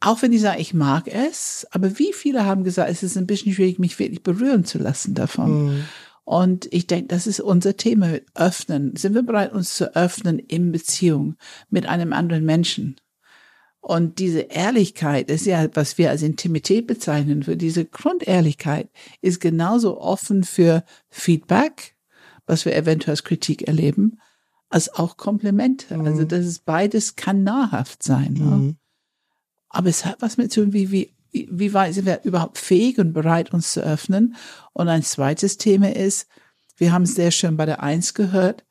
[0.00, 3.26] auch wenn die sagen, ich mag es, aber wie viele haben gesagt, es ist ein
[3.26, 5.66] bisschen schwierig, mich wirklich berühren zu lassen davon.
[5.66, 5.84] Mhm.
[6.30, 8.94] Und ich denke, das ist unser Thema, öffnen.
[8.94, 11.34] Sind wir bereit, uns zu öffnen in Beziehung
[11.70, 12.94] mit einem anderen Menschen?
[13.80, 20.00] Und diese Ehrlichkeit ist ja, was wir als Intimität bezeichnen, für diese Grundehrlichkeit ist genauso
[20.00, 21.96] offen für Feedback,
[22.46, 24.20] was wir eventuell als Kritik erleben,
[24.68, 25.98] als auch Komplimente.
[25.98, 26.06] Mhm.
[26.06, 28.34] Also das ist beides kann nahrhaft sein.
[28.34, 28.44] Ne?
[28.44, 28.76] Mhm.
[29.68, 33.12] Aber es hat was mit tun, wie, wie, wie weit sind wir überhaupt fähig und
[33.12, 34.36] bereit, uns zu öffnen.
[34.72, 36.26] Und ein zweites Thema ist,
[36.76, 38.64] wir haben es sehr schön bei der Eins gehört,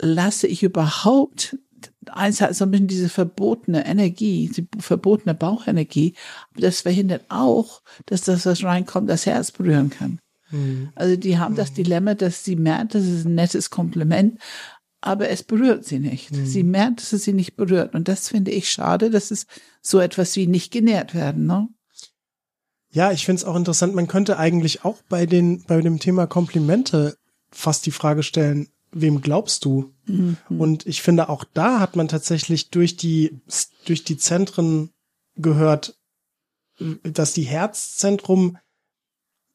[0.00, 1.56] lasse ich überhaupt
[2.10, 6.14] eins hat so ein bisschen diese verbotene Energie, die verbotene Bauchenergie,
[6.50, 10.18] aber das verhindert auch, dass das, was reinkommt, das Herz berühren kann.
[10.50, 10.90] Mhm.
[10.94, 14.38] Also die haben das Dilemma, dass sie merkt, das ist ein nettes Kompliment,
[15.00, 16.32] aber es berührt sie nicht.
[16.32, 16.46] Mhm.
[16.46, 17.94] Sie merkt, dass es sie nicht berührt.
[17.94, 19.46] Und das finde ich schade, dass es
[19.80, 21.68] so etwas wie nicht genährt werden, ne?
[22.90, 23.94] Ja, ich finde es auch interessant.
[23.94, 27.16] Man könnte eigentlich auch bei den, bei dem Thema Komplimente
[27.50, 29.92] fast die Frage stellen, wem glaubst du?
[30.06, 30.38] Mhm.
[30.48, 33.40] Und ich finde, auch da hat man tatsächlich durch die,
[33.84, 34.90] durch die Zentren
[35.36, 35.98] gehört,
[37.02, 38.56] dass die Herzzentrum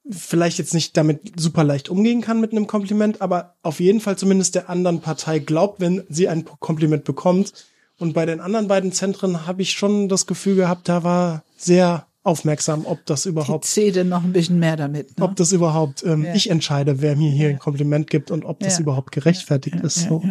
[0.10, 4.18] vielleicht jetzt nicht damit super leicht umgehen kann mit einem Kompliment, aber auf jeden Fall
[4.18, 7.54] zumindest der anderen Partei glaubt, wenn sie ein Kompliment bekommt.
[8.00, 12.08] Und bei den anderen beiden Zentren habe ich schon das Gefühl gehabt, da war sehr
[12.24, 13.66] aufmerksam, ob das überhaupt.
[13.66, 15.18] Ich zähle noch ein bisschen mehr damit.
[15.18, 15.26] Ne?
[15.26, 16.34] Ob das überhaupt, ähm, ja.
[16.34, 17.54] ich entscheide, wer mir hier ja.
[17.56, 18.82] ein Kompliment gibt und ob das ja.
[18.82, 20.08] überhaupt gerechtfertigt ist.
[20.08, 20.24] So.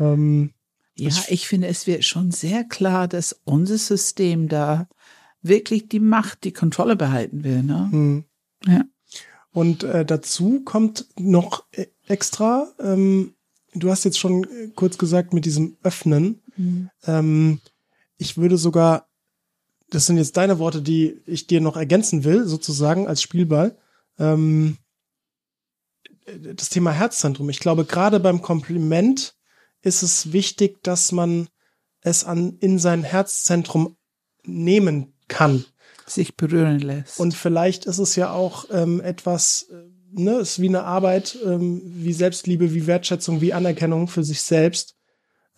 [0.00, 0.52] Ähm,
[0.96, 4.88] ja, ich, ich finde, es wird schon sehr klar, dass unser System da
[5.42, 7.62] wirklich die Macht, die Kontrolle behalten will.
[7.62, 7.88] Ne?
[7.90, 8.24] Hm.
[8.66, 8.84] Ja.
[9.52, 13.34] Und äh, dazu kommt noch äh, extra, ähm,
[13.74, 16.40] du hast jetzt schon äh, kurz gesagt mit diesem Öffnen.
[16.56, 16.90] Mhm.
[17.06, 17.60] Ähm,
[18.16, 19.06] ich würde sogar
[19.92, 23.76] das sind jetzt deine Worte, die ich dir noch ergänzen will, sozusagen als Spielball.
[24.18, 24.78] Ähm,
[26.38, 27.50] das Thema Herzzentrum.
[27.50, 29.34] Ich glaube, gerade beim Kompliment
[29.82, 31.48] ist es wichtig, dass man
[32.00, 33.96] es an, in sein Herzzentrum
[34.44, 35.64] nehmen kann.
[36.06, 37.20] Sich berühren lässt.
[37.20, 41.82] Und vielleicht ist es ja auch ähm, etwas, äh, ne, ist wie eine Arbeit, ähm,
[41.84, 44.96] wie Selbstliebe, wie Wertschätzung, wie Anerkennung für sich selbst,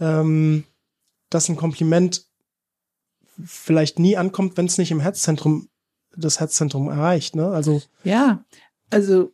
[0.00, 0.64] ähm,
[1.30, 2.26] dass ein Kompliment
[3.44, 5.68] vielleicht nie ankommt, wenn es nicht im Herzzentrum
[6.16, 7.34] das Herzzentrum erreicht.
[7.34, 7.48] Ne?
[7.48, 8.44] Also ja,
[8.90, 9.32] also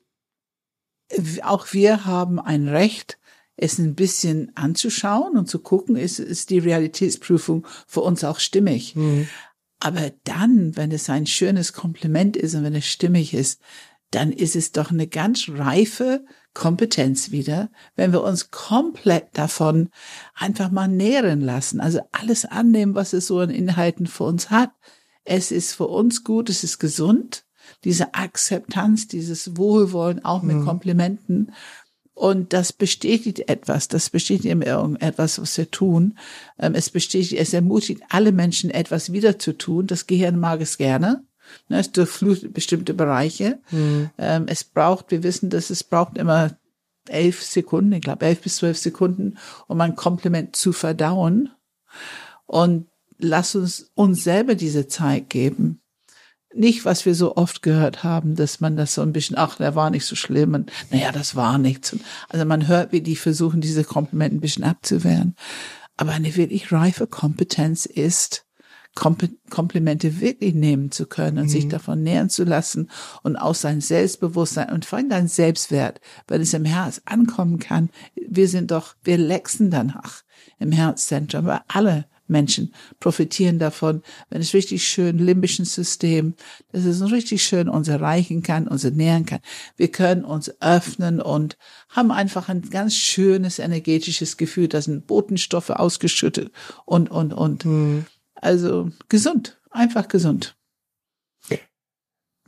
[1.42, 3.18] auch wir haben ein Recht,
[3.56, 8.96] es ein bisschen anzuschauen und zu gucken, ist, ist die Realitätsprüfung für uns auch stimmig.
[8.96, 9.28] Mhm.
[9.80, 13.60] Aber dann, wenn es ein schönes Kompliment ist und wenn es stimmig ist,
[14.10, 19.88] dann ist es doch eine ganz reife Kompetenz wieder, wenn wir uns komplett davon
[20.34, 21.80] einfach mal nähren lassen.
[21.80, 24.72] Also alles annehmen, was es so an Inhalten für uns hat.
[25.24, 27.44] Es ist für uns gut, es ist gesund.
[27.84, 30.64] Diese Akzeptanz, dieses Wohlwollen auch mit mhm.
[30.64, 31.52] Komplimenten.
[32.20, 36.18] Und das bestätigt etwas, das bestätigt etwas, was wir tun.
[36.58, 39.86] Ähm, es bestätigt, es ermutigt alle Menschen, etwas wieder zu tun.
[39.86, 41.24] Das Gehirn mag es gerne.
[41.70, 43.58] Ne, es durchflutet bestimmte Bereiche.
[43.70, 44.10] Mhm.
[44.18, 46.58] Es braucht, wir wissen, dass es braucht immer
[47.08, 51.48] elf Sekunden, ich glaube elf bis zwölf Sekunden, um ein Kompliment zu verdauen.
[52.44, 55.80] Und lass uns uns selber diese Zeit geben.
[56.52, 59.76] Nicht, was wir so oft gehört haben, dass man das so ein bisschen, ach, der
[59.76, 61.96] war nicht so schlimm und naja, das war nichts.
[62.28, 65.36] Also man hört, wie die versuchen, diese Komplimente ein bisschen abzuwehren.
[65.96, 68.46] Aber eine wirklich reife Kompetenz ist,
[68.94, 71.50] Komplimente wirklich nehmen zu können und mhm.
[71.50, 72.90] sich davon nähern zu lassen
[73.22, 77.90] und aus sein Selbstbewusstsein und vor allem dein Selbstwert, weil es im Herz ankommen kann.
[78.14, 80.22] Wir sind doch, wir lexen danach
[80.58, 86.34] im Herzzentrum, aber alle Menschen profitieren davon, wenn es richtig schön limbischen System,
[86.72, 89.40] dass es richtig schön uns erreichen kann, uns ernähren kann.
[89.76, 91.56] Wir können uns öffnen und
[91.88, 96.52] haben einfach ein ganz schönes energetisches Gefühl, da sind Botenstoffe ausgeschüttet
[96.84, 97.64] und, und, und.
[97.64, 98.06] Mhm.
[98.34, 100.56] Also gesund, einfach gesund.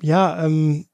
[0.03, 0.87] Ja, ähm,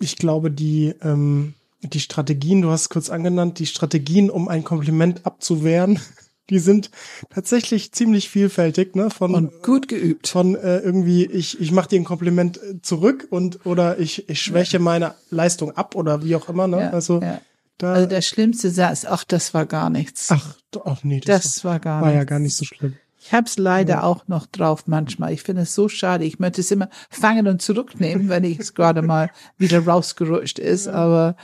[0.00, 5.24] ich glaube, die, ähm, die Strategien, du hast kurz angenannt, die Strategien, um ein Kompliment
[5.24, 5.98] abzuwehren,
[6.50, 6.90] die sind
[7.30, 9.10] tatsächlich ziemlich vielfältig, ne?
[9.10, 10.28] Von und gut geübt.
[10.28, 14.40] Von äh, irgendwie, ich, ich mache dir ein Kompliment äh, zurück und oder ich, ich
[14.40, 14.82] schwäche ja.
[14.82, 16.80] meine Leistung ab oder wie auch immer, ne?
[16.80, 17.40] Ja, also ja.
[17.78, 20.30] Da, also der schlimmste Satz, ach, das war gar nichts.
[20.32, 22.18] Ach, ach nee, das, das war, war gar war nichts.
[22.18, 22.96] ja gar nicht so schlimm.
[23.20, 24.02] Ich habe es leider ja.
[24.02, 25.32] auch noch drauf manchmal.
[25.32, 26.24] Ich finde es so schade.
[26.24, 30.88] Ich möchte es immer fangen und zurücknehmen, wenn ich es gerade mal wieder rausgerutscht ist.
[30.88, 31.36] Aber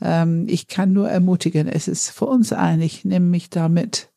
[0.00, 2.80] ich kann nur ermutigen, es ist für uns ein.
[2.82, 4.10] Ich nehme mich damit.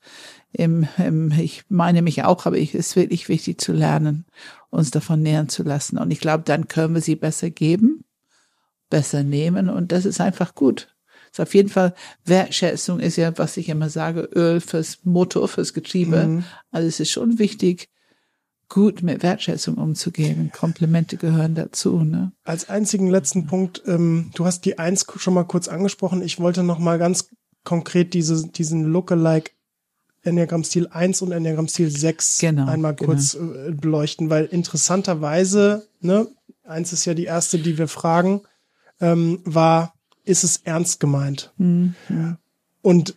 [0.53, 4.25] Im, im, ich meine mich auch, aber es ist wirklich wichtig zu lernen,
[4.69, 5.97] uns davon nähern zu lassen.
[5.97, 8.05] Und ich glaube, dann können wir sie besser geben,
[8.89, 10.95] besser nehmen und das ist einfach gut.
[11.31, 11.93] Ist auf jeden Fall
[12.25, 16.25] Wertschätzung ist ja, was ich immer sage, Öl fürs Motor, fürs Getriebe.
[16.25, 16.43] Mhm.
[16.71, 17.89] Also es ist schon wichtig,
[18.69, 20.51] gut mit Wertschätzung umzugehen.
[20.53, 22.03] Komplimente gehören dazu.
[22.03, 22.31] Ne?
[22.43, 26.21] Als einzigen letzten Punkt, ähm, du hast die Eins schon mal kurz angesprochen.
[26.21, 27.29] Ich wollte noch mal ganz
[27.63, 29.51] konkret diese, diesen Lookalike
[30.23, 33.11] Enneagramm-Stil 1 und Enneagramm-Stil 6 genau, einmal genau.
[33.11, 36.27] kurz äh, beleuchten, weil interessanterweise, ne,
[36.63, 38.41] eins ist ja die erste, die wir fragen,
[38.99, 39.93] ähm, war,
[40.25, 41.53] ist es ernst gemeint?
[41.57, 41.95] Mhm.
[42.81, 43.15] Und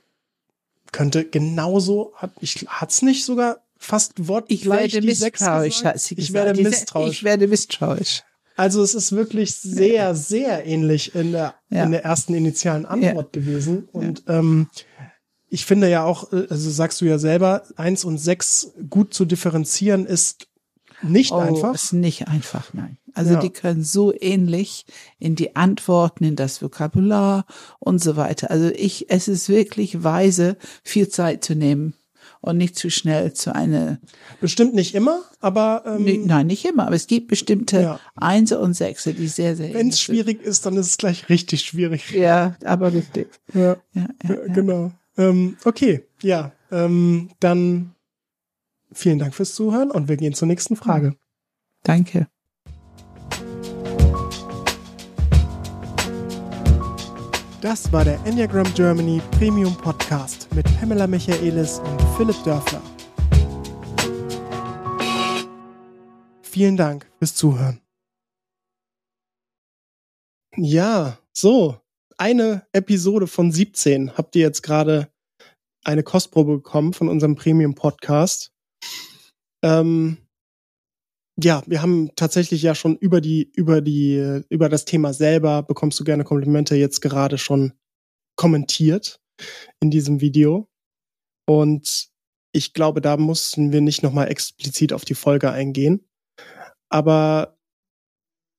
[0.92, 6.32] könnte genauso, hat, ich, hat's nicht sogar fast wortgleich ich werde misstrauisch, hat sie Ich
[6.32, 7.16] werde misstrauisch.
[7.16, 8.22] Ich werde misstrauisch.
[8.56, 11.84] Also es ist wirklich sehr, sehr ähnlich in der, ja.
[11.84, 13.40] in der ersten initialen Antwort ja.
[13.40, 13.88] gewesen.
[13.90, 14.38] Und ja.
[14.38, 14.68] ähm,
[15.48, 19.24] ich finde ja auch, äh, also sagst du ja selber, eins und sechs gut zu
[19.24, 20.46] differenzieren ist
[21.02, 21.74] nicht oh, einfach.
[21.74, 22.98] Ist nicht einfach, nein.
[23.14, 24.84] Also die können so ähnlich
[25.18, 27.46] in die Antworten, in das Vokabular
[27.78, 28.50] und so weiter.
[28.50, 31.94] Also ich, es ist wirklich weise, viel Zeit zu nehmen
[32.40, 33.98] und nicht zu schnell zu einer.
[34.40, 36.86] Bestimmt nicht immer, aber ähm, nee, nein, nicht immer.
[36.86, 38.00] Aber es gibt bestimmte ja.
[38.16, 39.74] Einser und Sechse, die sehr sehr.
[39.74, 42.10] Wenn es schwierig ist, dann ist es gleich richtig schwierig.
[42.10, 43.28] Ja, aber richtig.
[43.52, 44.92] Ja, ja, ja, ja genau.
[45.16, 47.94] Ähm, okay, ja, ähm, dann
[48.92, 51.16] vielen Dank fürs Zuhören und wir gehen zur nächsten Frage.
[51.82, 52.28] Danke.
[57.60, 62.80] Das war der Enneagram Germany Premium Podcast mit Pamela Michaelis und Philipp Dörfler.
[66.40, 67.82] Vielen Dank fürs Zuhören.
[70.56, 71.78] Ja, so,
[72.16, 75.12] eine Episode von 17 habt ihr jetzt gerade
[75.84, 78.54] eine Kostprobe bekommen von unserem Premium Podcast.
[79.62, 80.16] Ähm,
[81.42, 85.98] ja, wir haben tatsächlich ja schon über die, über die, über das Thema selber bekommst
[86.00, 87.72] du gerne Komplimente jetzt gerade schon
[88.36, 89.20] kommentiert
[89.80, 90.68] in diesem Video.
[91.46, 92.08] Und
[92.52, 96.08] ich glaube, da mussten wir nicht nochmal explizit auf die Folge eingehen.
[96.88, 97.58] Aber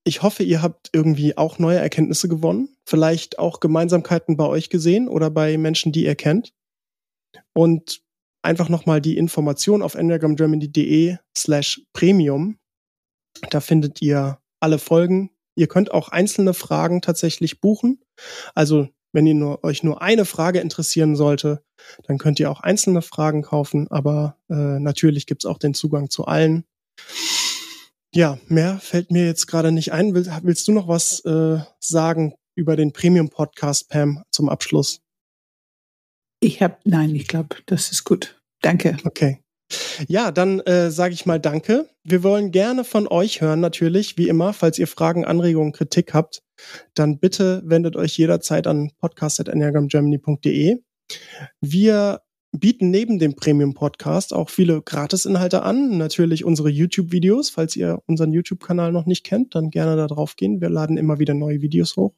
[0.04, 2.76] ich hoffe, ihr habt irgendwie auch neue Erkenntnisse gewonnen.
[2.88, 6.54] Vielleicht auch Gemeinsamkeiten bei euch gesehen oder bei Menschen, die ihr kennt.
[7.54, 8.02] Und
[8.44, 12.58] einfach nochmal die Information auf enneagramgermany.de slash premium
[13.50, 15.32] da findet ihr alle Folgen.
[15.56, 18.00] Ihr könnt auch einzelne Fragen tatsächlich buchen.
[18.56, 21.64] Also wenn ihr nur, euch nur eine Frage interessieren sollte,
[22.04, 23.90] dann könnt ihr auch einzelne Fragen kaufen.
[23.90, 26.66] Aber äh, natürlich gibt's auch den Zugang zu allen.
[28.14, 30.14] Ja, mehr fällt mir jetzt gerade nicht ein.
[30.14, 35.02] Will, willst du noch was äh, sagen über den Premium-Podcast, Pam, zum Abschluss?
[36.42, 38.42] Ich habe, nein, ich glaube, das ist gut.
[38.62, 38.98] Danke.
[39.06, 39.40] Okay.
[40.08, 41.90] Ja, dann äh, sage ich mal Danke.
[42.04, 44.54] Wir wollen gerne von euch hören, natürlich, wie immer.
[44.54, 46.44] Falls ihr Fragen, Anregungen, Kritik habt,
[46.94, 50.78] dann bitte wendet euch jederzeit an podcast.enneagramgermany.de.
[51.62, 55.98] Wir bieten neben dem Premium-Podcast auch viele Gratis-Inhalte an.
[55.98, 57.50] Natürlich unsere YouTube-Videos.
[57.50, 60.62] Falls ihr unseren YouTube-Kanal noch nicht kennt, dann gerne da drauf gehen.
[60.62, 62.14] Wir laden immer wieder neue Videos hoch.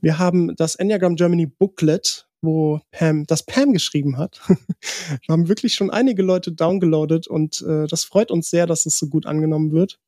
[0.00, 4.40] Wir haben das Enneagram Germany Booklet, wo Pam, das Pam geschrieben hat.
[4.48, 8.98] Wir haben wirklich schon einige Leute downgeloadet und äh, das freut uns sehr, dass es
[8.98, 9.98] so gut angenommen wird.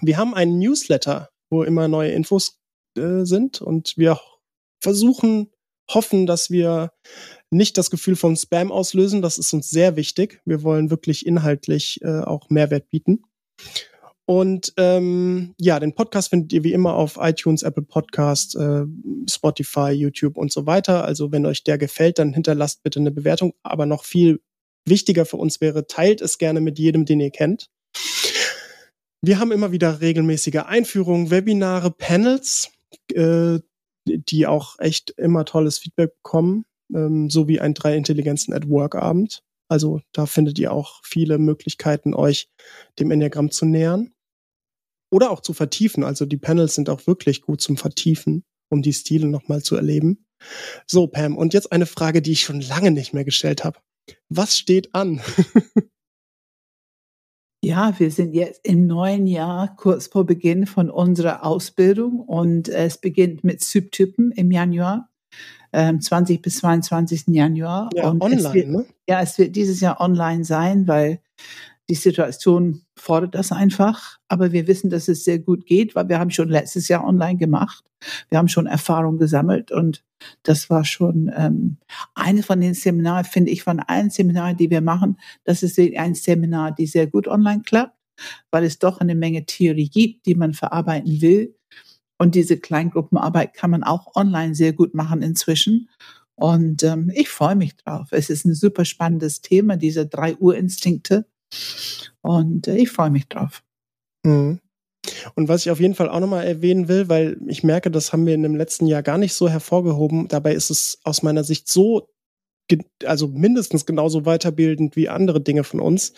[0.00, 2.58] Wir haben einen Newsletter, wo immer neue Infos
[2.96, 4.18] äh, sind und wir
[4.82, 5.50] versuchen,
[5.90, 6.92] hoffen, dass wir
[7.50, 9.22] nicht das Gefühl von Spam auslösen.
[9.22, 10.40] Das ist uns sehr wichtig.
[10.44, 13.22] Wir wollen wirklich inhaltlich äh, auch Mehrwert bieten.
[14.26, 18.84] Und ähm, ja, den Podcast findet ihr wie immer auf iTunes, Apple Podcast, äh,
[19.28, 21.04] Spotify, YouTube und so weiter.
[21.04, 23.52] Also wenn euch der gefällt, dann hinterlasst bitte eine Bewertung.
[23.62, 24.40] Aber noch viel
[24.86, 27.70] wichtiger für uns wäre, teilt es gerne mit jedem, den ihr kennt.
[29.20, 32.70] Wir haben immer wieder regelmäßige Einführungen, Webinare, Panels,
[33.12, 33.58] äh,
[34.06, 36.64] die auch echt immer tolles Feedback bekommen,
[36.94, 39.42] ähm, sowie ein drei Intelligenzen at Work Abend.
[39.68, 42.48] Also da findet ihr auch viele Möglichkeiten, euch
[42.98, 44.13] dem Enneagramm zu nähern
[45.14, 46.02] oder auch zu vertiefen.
[46.02, 50.26] Also die Panels sind auch wirklich gut zum Vertiefen, um die Stile nochmal zu erleben.
[50.88, 53.78] So, Pam, und jetzt eine Frage, die ich schon lange nicht mehr gestellt habe.
[54.28, 55.20] Was steht an?
[57.64, 62.98] Ja, wir sind jetzt im neuen Jahr, kurz vor Beginn von unserer Ausbildung und es
[62.98, 65.08] beginnt mit Subtypen im Januar.
[65.72, 67.28] ähm, 20 bis 22.
[67.28, 67.88] Januar.
[67.94, 68.84] Ja, und online, wird, ne?
[69.08, 71.22] Ja, es wird dieses Jahr online sein, weil
[71.88, 74.18] die Situation fordert das einfach.
[74.28, 77.36] Aber wir wissen, dass es sehr gut geht, weil wir haben schon letztes Jahr online
[77.36, 77.84] gemacht.
[78.30, 80.02] Wir haben schon Erfahrung gesammelt und
[80.42, 81.78] das war schon ähm,
[82.14, 86.14] eine von den Seminaren, finde ich, von allen Seminaren, die wir machen, das ist ein
[86.14, 87.96] Seminar, die sehr gut online klappt,
[88.50, 91.54] weil es doch eine Menge Theorie gibt, die man verarbeiten will.
[92.16, 95.90] Und diese Kleingruppenarbeit kann man auch online sehr gut machen inzwischen.
[96.36, 98.08] Und ähm, ich freue mich drauf.
[98.10, 101.26] Es ist ein super spannendes Thema, diese drei Urinstinkte.
[102.22, 103.62] Und äh, ich freue mich drauf.
[104.24, 104.60] Mhm.
[105.34, 108.26] Und was ich auf jeden Fall auch nochmal erwähnen will, weil ich merke, das haben
[108.26, 110.28] wir in dem letzten Jahr gar nicht so hervorgehoben.
[110.28, 112.08] Dabei ist es aus meiner Sicht so,
[113.04, 116.14] also mindestens genauso weiterbildend wie andere Dinge von uns,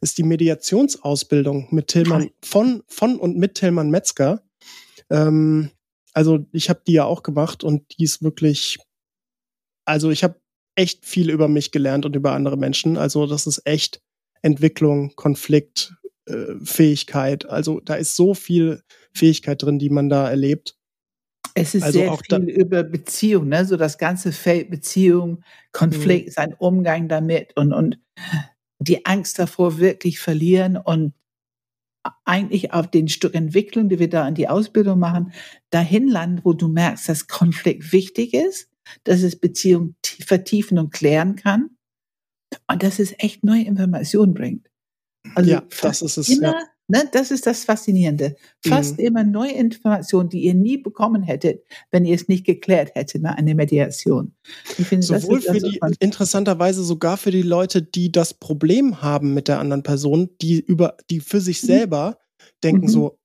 [0.00, 4.42] ist die Mediationsausbildung mit Tillmann, von, von und mit Tillmann Metzger.
[5.10, 5.70] Ähm,
[6.12, 8.78] also ich habe die ja auch gemacht und die ist wirklich,
[9.84, 10.40] also ich habe
[10.76, 12.96] echt viel über mich gelernt und über andere Menschen.
[12.96, 14.00] Also das ist echt
[14.42, 15.94] Entwicklung, Konflikt,
[16.26, 17.48] äh, Fähigkeit.
[17.48, 18.82] Also da ist so viel
[19.12, 20.76] Fähigkeit drin, die man da erlebt.
[21.54, 23.64] Es ist also sehr viel über Beziehung, ne?
[23.64, 26.32] so das ganze Feld Beziehung, Konflikt, mhm.
[26.32, 27.98] sein Umgang damit und, und
[28.78, 31.14] die Angst davor wirklich verlieren und
[32.24, 35.32] eigentlich auf den Stück Entwicklung, die wir da in die Ausbildung machen,
[35.70, 38.70] dahin landen, wo du merkst, dass Konflikt wichtig ist,
[39.04, 41.70] dass es Beziehung vertiefen und klären kann
[42.70, 44.68] und dass es echt neue Informationen bringt.
[45.34, 46.28] Also ja, das ist es.
[46.28, 46.62] Immer, ja.
[46.88, 48.36] ne, das ist das Faszinierende.
[48.66, 49.04] Fast mhm.
[49.04, 53.36] immer neue Informationen, die ihr nie bekommen hättet, wenn ihr es nicht geklärt hättet nach
[53.36, 54.34] einer Mediation.
[54.78, 59.34] Ich finde, Sowohl für also die, interessanterweise sogar für die Leute, die das Problem haben
[59.34, 61.66] mit der anderen Person, die über, die für sich mhm.
[61.66, 62.44] selber mhm.
[62.64, 62.88] denken mhm.
[62.88, 63.18] so,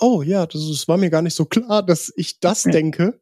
[0.00, 2.72] oh ja, das, das, war mir gar nicht so klar, dass ich das ja.
[2.72, 3.20] denke.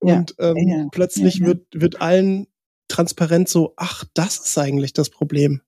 [0.00, 0.50] Und ja.
[0.50, 2.46] Ähm, ja, plötzlich Wird, wird allen
[2.88, 5.60] transparent so, ach, das ist eigentlich das Problem.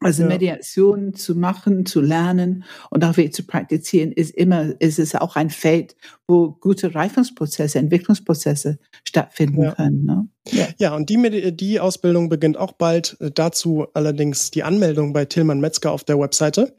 [0.00, 0.28] Also ja.
[0.28, 5.36] Mediation zu machen, zu lernen und auch wieder zu praktizieren, ist immer, ist es auch
[5.36, 9.74] ein Feld, wo gute Reifungsprozesse, Entwicklungsprozesse stattfinden ja.
[9.74, 10.04] können.
[10.04, 10.28] Ne?
[10.50, 10.66] Ja.
[10.78, 13.16] ja, und die, die Ausbildung beginnt auch bald.
[13.20, 16.76] Äh, dazu allerdings die Anmeldung bei Tillmann Metzger auf der Webseite.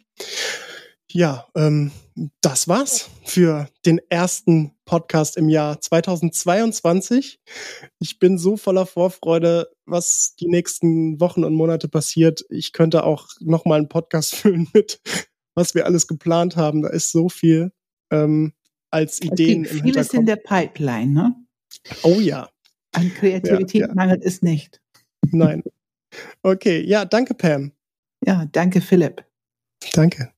[1.15, 1.91] Ja, ähm,
[2.41, 7.39] das war's für den ersten Podcast im Jahr 2022.
[7.99, 12.43] Ich bin so voller Vorfreude, was die nächsten Wochen und Monate passiert.
[12.49, 14.99] Ich könnte auch noch mal einen Podcast füllen mit,
[15.53, 16.81] was wir alles geplant haben.
[16.81, 17.71] Da ist so viel
[18.11, 18.51] ähm,
[18.91, 19.63] als Ideen.
[19.63, 21.35] Es gibt vieles in der Pipeline, ne?
[22.03, 22.49] Oh ja.
[22.91, 23.93] An Kreativität ja, ja.
[23.93, 24.81] mangelt es nicht.
[25.31, 25.63] Nein.
[26.43, 27.71] Okay, ja, danke Pam.
[28.25, 29.23] Ja, danke Philipp.
[29.93, 30.34] Danke.